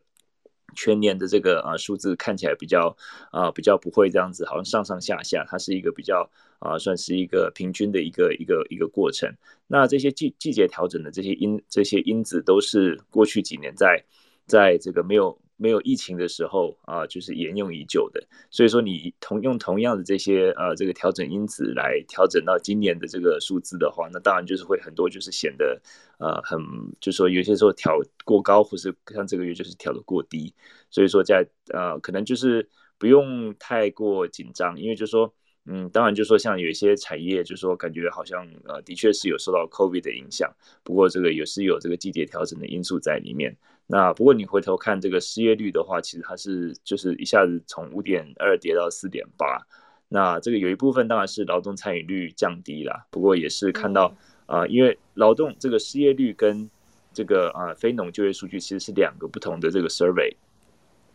[0.75, 2.95] 全年的这个啊数字看起来比较
[3.31, 9.33] 啊比较不会这样子，好像上上下下，它是一个比较啊算是一个平均的一个一个一个过程。
[9.67, 14.03] 那这些季季节调整的这些因这些因子都是过去几年在
[14.45, 15.39] 在这个没有。
[15.57, 18.23] 没有疫情的时候啊，就是沿用已久的。
[18.49, 25.81] 所以说，你同用同样的这些呃这个调整因子来调整到今年的这个数字的话，那当然就是会很多就是显得
[26.19, 26.59] 呃很，
[26.99, 30.53] 就说有些时候调过高，或是像这个月就是调的过低。
[30.89, 35.33] 所以说在呃可能就是不用太过紧张，因为就说
[35.65, 43.57] 嗯，当然就说像有一些产业，就说感觉好像呃的确是有受到 COVID 的影响，不过这个也是有这个季节调整的因素在里面。
[43.87, 49.65] 那不过你回头看这个失业率的话，其实它是就是一下子从五点二跌到四点八。
[50.09, 54.15] 那这个有一部分当然是劳动参与率降低了，不过也是看到
[54.45, 56.69] 啊，因为劳动这个失业率跟
[57.13, 60.33] 这个啊非农就业数据其实是两个不同的这个 survey，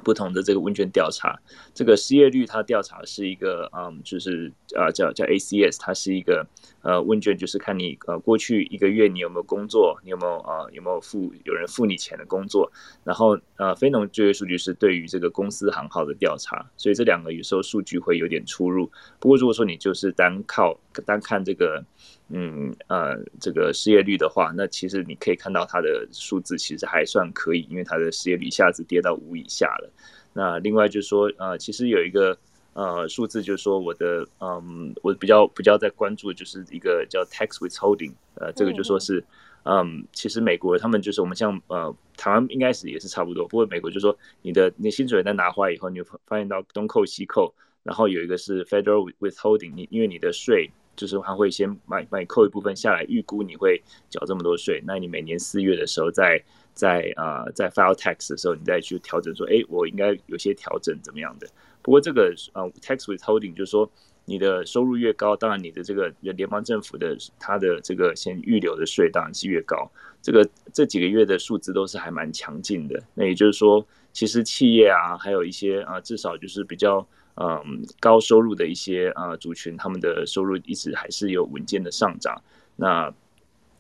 [0.05, 1.38] 不同的这个问卷调查。
[1.74, 6.46] 这个失业率它调查是一个嗯，就是啊叫叫 ACS，它是一个
[6.82, 12.70] 呃问卷，就是看你呃过去一个月你有没有工作，你有没有呃有没有付有人付你钱的工作，
[13.05, 18.90] 然后呃非农就业数据是对于这个公司行号的调查，所以这两个有时候数据会有点出入。
[19.18, 21.84] 不过如果说你就是单靠单看这个
[22.33, 29.91] 嗯呃这个失业率的话，那其实你可以看到它的数字其实还算可以，因为它的失业率一下子跌到五以下了。
[30.33, 32.37] 那另外就是说呃其实有一个。
[32.74, 39.22] 呃，数字就是说，我的嗯，我比较比较在关注的就是一个叫 tax withholding，呃，这个就说是，
[39.64, 47.53] 嗯，其实美国他们就是我们像呃，台湾应该是也是差不多，不过美国就说你的你薪水在拿回来以后，你发现到东扣西扣，
[47.83, 56.43] 然后有一个是 federal withholding，你因为你的税就是他会先买买扣一部分下来，预估你会缴这么多税，那你每年四月的时候在
[56.74, 61.47] 在呃在 file tax 的时候，你再去调整说，哎，我应该有些调整怎么样的。
[61.82, 63.90] 不过这个呃，tax withholding 就是说，
[64.24, 69.90] 你的收入越高，当然你的这个联邦政府的它的这个先预留的税当然是越高。
[70.22, 73.03] 这个这几个月的数字都是还蛮强劲的。
[73.14, 77.07] 那也就是说，其实企业啊，还有一些啊，至少就是比较
[77.37, 82.43] 嗯高收入的一些啊族群，他们的收入一直还是有稳健的上涨。
[82.77, 83.13] 那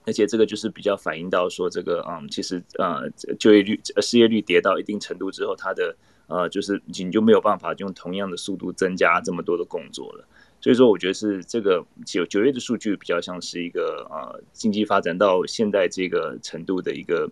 [0.04, 3.08] 而且这个就是比较反映到说，这个嗯，其实呃
[3.38, 5.94] 就业率、失业率跌到一定程度之后，它的
[6.26, 10.24] 呃，就是你就没有办法用同样的速度增加这么多的工作了，
[10.60, 17.30] 所以说我觉得是这个九九月的数据比较像是一个呃经济发展到现在这个程度的一个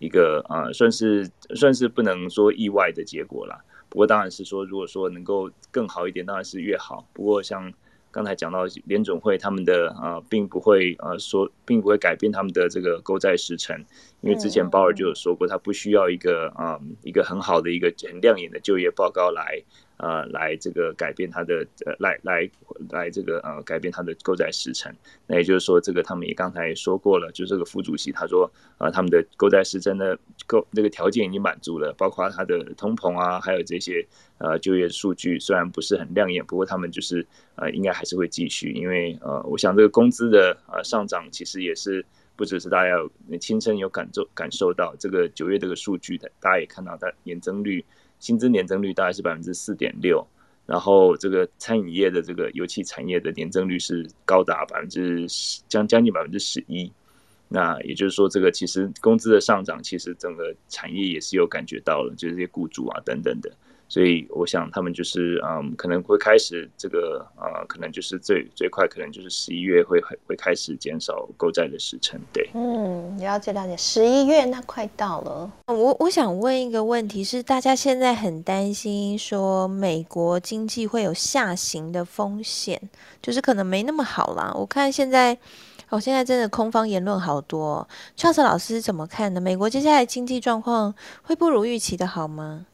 [0.00, 3.62] 一个呃算是算是不能说意外的结果啦。
[3.88, 7.08] 不过当然是说如果说能够更好一点，当然是越好。
[7.12, 7.72] 不过像。
[8.12, 13.84] 刚才讲到联总会他们的呃，并不会呃说，并不会改变他们的这个购债时程，
[14.20, 19.62] 因为之前鲍尔就有说过，他不需要一个啊一个很好的一个很亮眼的就业报告来。
[20.02, 22.50] 呃，来这个改变它的呃，来来
[22.88, 24.90] 来这个呃，改变它的购债时程。
[25.26, 34.02] 那也就是说，这个他们也刚才说过了，就是这个副主席他说，呃，他们的购债时程的购这个条件已经满足了，包括它的通膨啊，还有这些
[34.38, 37.26] 呃就业数据虽然不是很亮眼，不过他们就是
[37.56, 42.02] 呃，应该还是会继续，因为呃，我想这个工资的呃上涨其实也是
[42.36, 47.84] 不只是大家有亲身有感受感受到，这个九月这个数据的，大家也看到它年增率。
[48.20, 50.24] 薪资年增率大概是百分之四点六，
[50.66, 56.92] 然后这个餐饮业的这个油气产业的年增率是高达百分之十，将将近百分之十一。
[57.48, 63.50] 那也就是说，这个其实工资的上涨，其实整个产业也是有感觉到了，就是这些雇主啊等等的。
[63.90, 72.48] 所以我想他们就是嗯，可能会开始这个呃，可能就是最最快可能就是十一月会会开始减少购债的时程，对。
[72.54, 75.50] 嗯，了解了解，十一月那快到了。
[75.66, 82.80] 我我想问一个问题是，大家现在很担心说美国经济会有下行的风险，
[83.20, 84.54] 就是可能没那么好啦。
[84.54, 85.36] 我看现在，
[85.88, 87.88] 哦，现在真的空方言论好多。
[88.16, 89.40] Charles 老师怎么看呢？
[89.40, 92.66] 美国接下来经济状况会不如预期的好吗？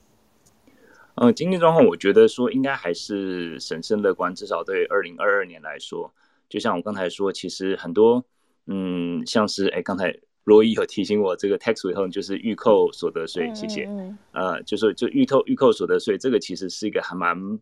[1.17, 6.13] 嗯，经济状况我觉得说应该还是审慎乐观，至少对二零二二年来说，
[6.49, 8.25] 就像我刚才说，其实很多，
[8.67, 13.89] 嗯，像是哎，刚才罗伊有提醒我，这个 tax 以后就是预扣所得税，谢谢，
[14.33, 17.59] 呃，就是就预扣预扣所得税，这个其实是一个还蛮。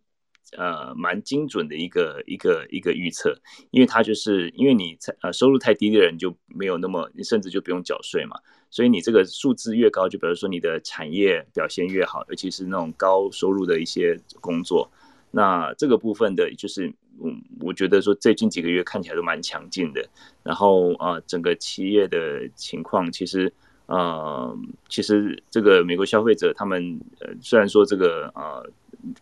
[0.55, 3.35] 呃，蛮精准的一个一个一个预测，
[3.71, 8.37] 因为它就是因为你呃收入太低的人就没有那么，你甚至就不用缴税嘛，
[8.75, 14.91] 所以你这个数字越高，就比如说你的产业表现越好，尤其是那种高收入的一些工作，
[15.31, 20.05] 那这个部分的，就是嗯，我觉得说最近几个月看起来都蛮强劲的，
[20.43, 23.53] 然后啊，整个企业的情况其实
[23.85, 24.53] 呃，
[24.89, 28.69] 其实这个美国消费者他们呃，虽然说这个呃。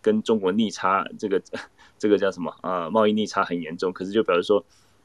[0.02, 1.42] 跟中国逆差，这个
[2.00, 2.90] 这个叫什么啊？
[2.90, 4.64] 贸易逆差很严重，可是就表示说，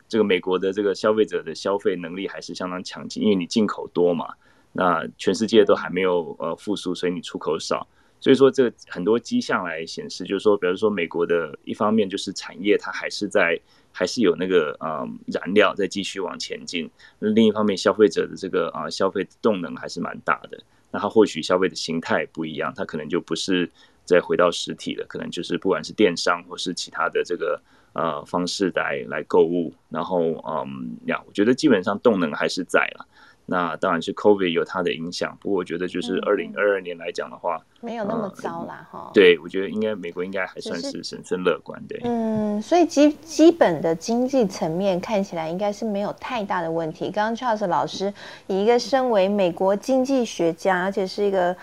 [0.08, 4.34] 这个美国的这个消费者的消费能力还是相当强劲，因为你进口多嘛，
[4.72, 7.86] 那全世界都还没有呃复苏，所以你出口少，
[8.20, 13.60] 所以说这很多迹象来显示，就是说，比如说美国的一方面就是产业它还是在
[13.92, 20.58] 还是有那个呃燃料在继续往前进，那另一方面消费者的这个啊消费动能还是蛮大的，
[20.90, 23.70] 那它或许消费的形态不一样，它可能就不是。
[24.08, 27.60] 再回到实体了，可能就是不管是电商或是其他的这个
[27.98, 33.04] 呃方式来来购物，然后嗯，呀，我觉得基本上动能还是在了。
[33.50, 39.10] 那当然是 COVID 有它的影响，不过我觉得就是二零二二年来讲的话，没有那么糟啦哈。
[39.14, 41.98] 对，我觉得应该美国应该还算是审慎乐观的。
[42.04, 47.10] 嗯，所以基基本的经济层面看起来应该是没有太大的问题。
[47.10, 48.12] 刚刚 Charles 老师
[48.48, 51.56] 以一个身为美国经济学家，而且是一个。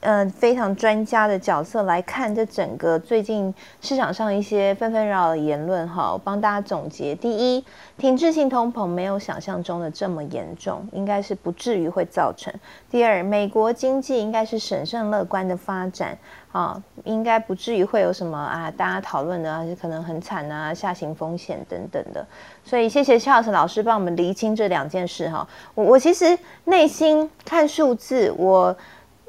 [0.00, 7.64] 呃非常专家的角色来看这整个最近市场上一些纷纷扰扰的言论哈，我帮大家总结：第一，
[7.96, 12.52] 停滞性通膨没有想象中的这么严重，应该是不至于会造成；
[12.90, 16.18] 第二，美国经济应该是审慎乐观的发展。
[16.52, 22.22] 啊，应该不至于会有什么啊，大家讨论的可能很惨啊，下行风险等等的。
[22.62, 25.48] 所以谢谢肖老师老师帮我们厘清这两件事哈。
[25.74, 28.76] 我我其实内心看数字，我。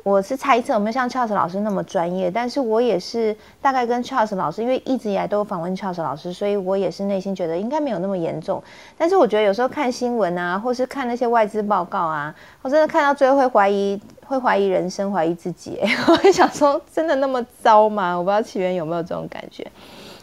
[0.04, 8.62] 我是猜测，没有像 Charles 老师那么专业，但是我也是大概跟 Charles 老师，因为一直以来都有访问 Charles 老师，所以我也是内心觉得应该没有那么严重。
[8.98, 15.80] 但是我觉得有时候看新闻啊，或是看那些外资报告啊，我真的看到最后会怀疑，会怀疑人生，怀疑自己。
[16.10, 18.14] 我会想说，真的那么糟吗？
[18.14, 19.66] 我不知道起源有没有这种感觉。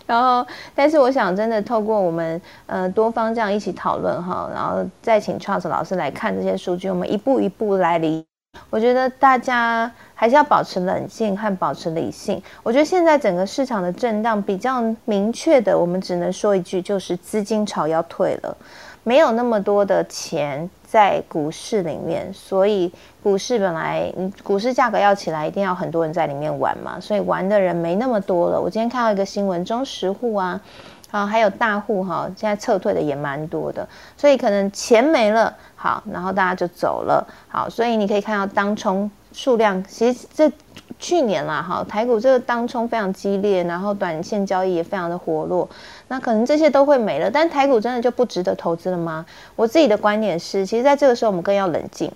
[0.07, 8.26] 然后，但是我想真的透过我们呃多方这样一起讨论哈，然后再请 Charles 老师来看这些数据，我们一步一步来理。
[8.70, 12.40] 我觉得大家还是要保持冷静和保持理性。
[12.62, 18.57] 我觉得现在整个市场的震荡比较明确的，我们只能说一句，就是资金潮要退了，
[19.03, 22.92] 没有那么多的钱在股市里面，所以
[23.22, 24.12] 股市本来
[24.44, 28.61] 股市价格要起来，一定要很多人在里面玩嘛，所以玩的人没那么多了。
[28.61, 30.61] 我今天看到一个新闻，中石户啊。
[31.11, 33.86] 好，还有大户哈，现在撤退的也蛮多的，
[34.16, 40.52] 所以可能钱没了，好，然后大家就走了，好，所以你可以看到当冲数量，其实这
[41.00, 45.68] 去年啦，哈，台股这个当冲非常激烈，然后短线交易也非常的活络，
[46.06, 49.26] 那可能这些都会没了，但台股真的就不值得投资了吗？
[49.56, 52.12] 我自己的观点是，其实在这个时候我们更要冷静，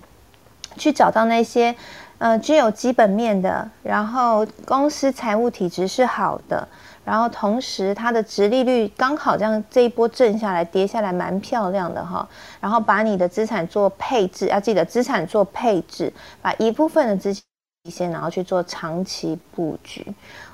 [0.77, 1.75] 去找到那些
[2.17, 6.65] 呃具有基本面的，然后公司财务体质是好的。
[7.05, 12.27] 然后同时，它的值利率刚好这样这一波震下来，跌下来蛮漂亮的哈。
[12.59, 17.43] 然后把你的资产做配置，要记得资产做配置，把一部分的资金
[17.89, 20.05] 先，然后去做长期布局。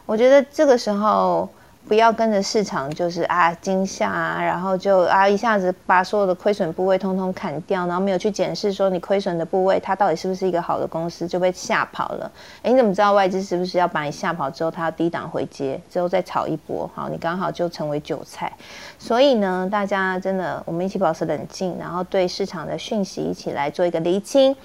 [0.06, 1.50] 我觉得这个时候。
[1.88, 12.32] 不要跟着市场，就是啊惊吓啊，然后就啊一下子把所有的亏损部位通通砍掉，然后没有去检视说你亏损的部位它到底是不是一个好的公司，就被吓跑了。
[12.64, 16.90] 哎，你怎么知道外资是不是要把你吓跑之后，它要低档回接，之后再炒一波？
[16.96, 18.54] 好，你刚好就成为韭菜。
[18.98, 24.56] 所以呢，大家真的我们一起保持冷静，然后对市场的讯息一起来做一个厘清。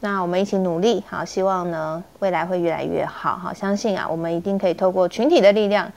[0.00, 3.38] 那我们一起努力，好，希望呢未来会越来越好。
[3.38, 5.90] 好，相信啊，我们一定可以透过群体的力量。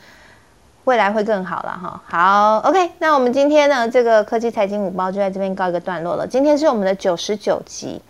[0.88, 6.26] 未来会更好了哈，好，OK，那我们今天呢，这个科技财经五包就在这边告一个段落了。
[6.26, 8.02] 今天是我们的九十九集，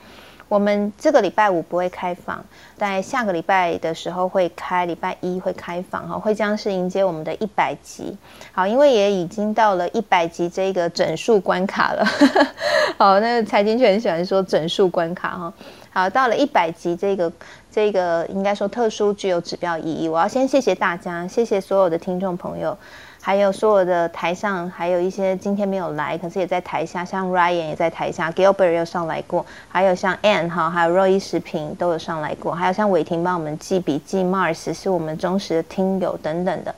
[0.48, 2.40] 我们这个礼拜五不会开放，
[2.78, 8.16] 在下个礼拜的时候会开，礼拜一会开放哈，会将是迎接我们的一百集。
[8.52, 12.06] 好，因为也已经到了一百集这个整数关卡了。
[13.00, 15.52] 好，那财经圈很喜欢说整数关卡哈。
[15.92, 17.32] 好，到了一百集这个。
[17.78, 20.10] 这个应该说特殊具有指标意义。
[20.10, 22.76] 我要先谢谢大家，谢谢所有的听众朋友，
[23.22, 36.74] 还有所有的台上，还有一些今天没有来，可是也在台下，像 Ryan 也在台下，Gilbert 又上来过，还有像 Ann 哈，还有 Roy 视频都有上来过，还有像伟霆帮我们记笔记，Mars 是我们忠实的听友等等的。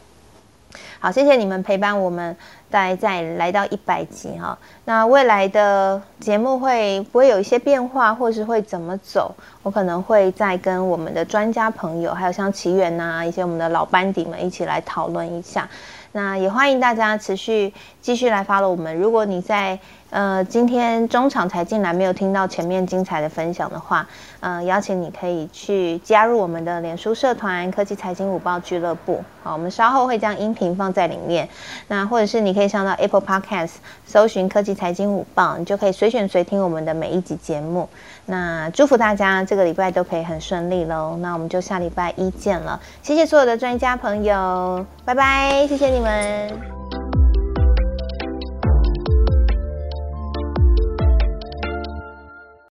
[0.99, 2.35] 好，谢谢你们陪伴我们。
[2.69, 9.33] 再再来到一百集哈，那未来的节目会不会有一些变化，或是会怎么走？
[9.63, 15.67] 我可能会再跟我们的专家朋友，还有像奇缘呐，一些我们的老班底们一起来讨论一下。
[16.11, 18.95] 那也欢迎大家持续继续来发了我们。
[18.95, 19.79] 如果你在
[20.10, 24.07] 呃今天中场才进来，没有听到前面精彩的分享的话，
[24.39, 29.24] 呃，邀请你可以去加入我们的脸书社团“科技财经午报俱乐部”。
[29.43, 31.47] 好，我们稍后会将音频放在里面。
[31.88, 33.74] 那或者是你可以上到 Apple Podcast
[34.05, 37.88] 搜寻“科技财经午报”，你就可以随选随听我们的每一集节目。
[38.26, 41.18] 那祝福大家这个礼拜都可以很顺利喽。
[41.20, 42.80] 那我们就下礼拜一见了。
[43.01, 46.98] 谢谢所有的专家朋友，拜拜，谢谢你们。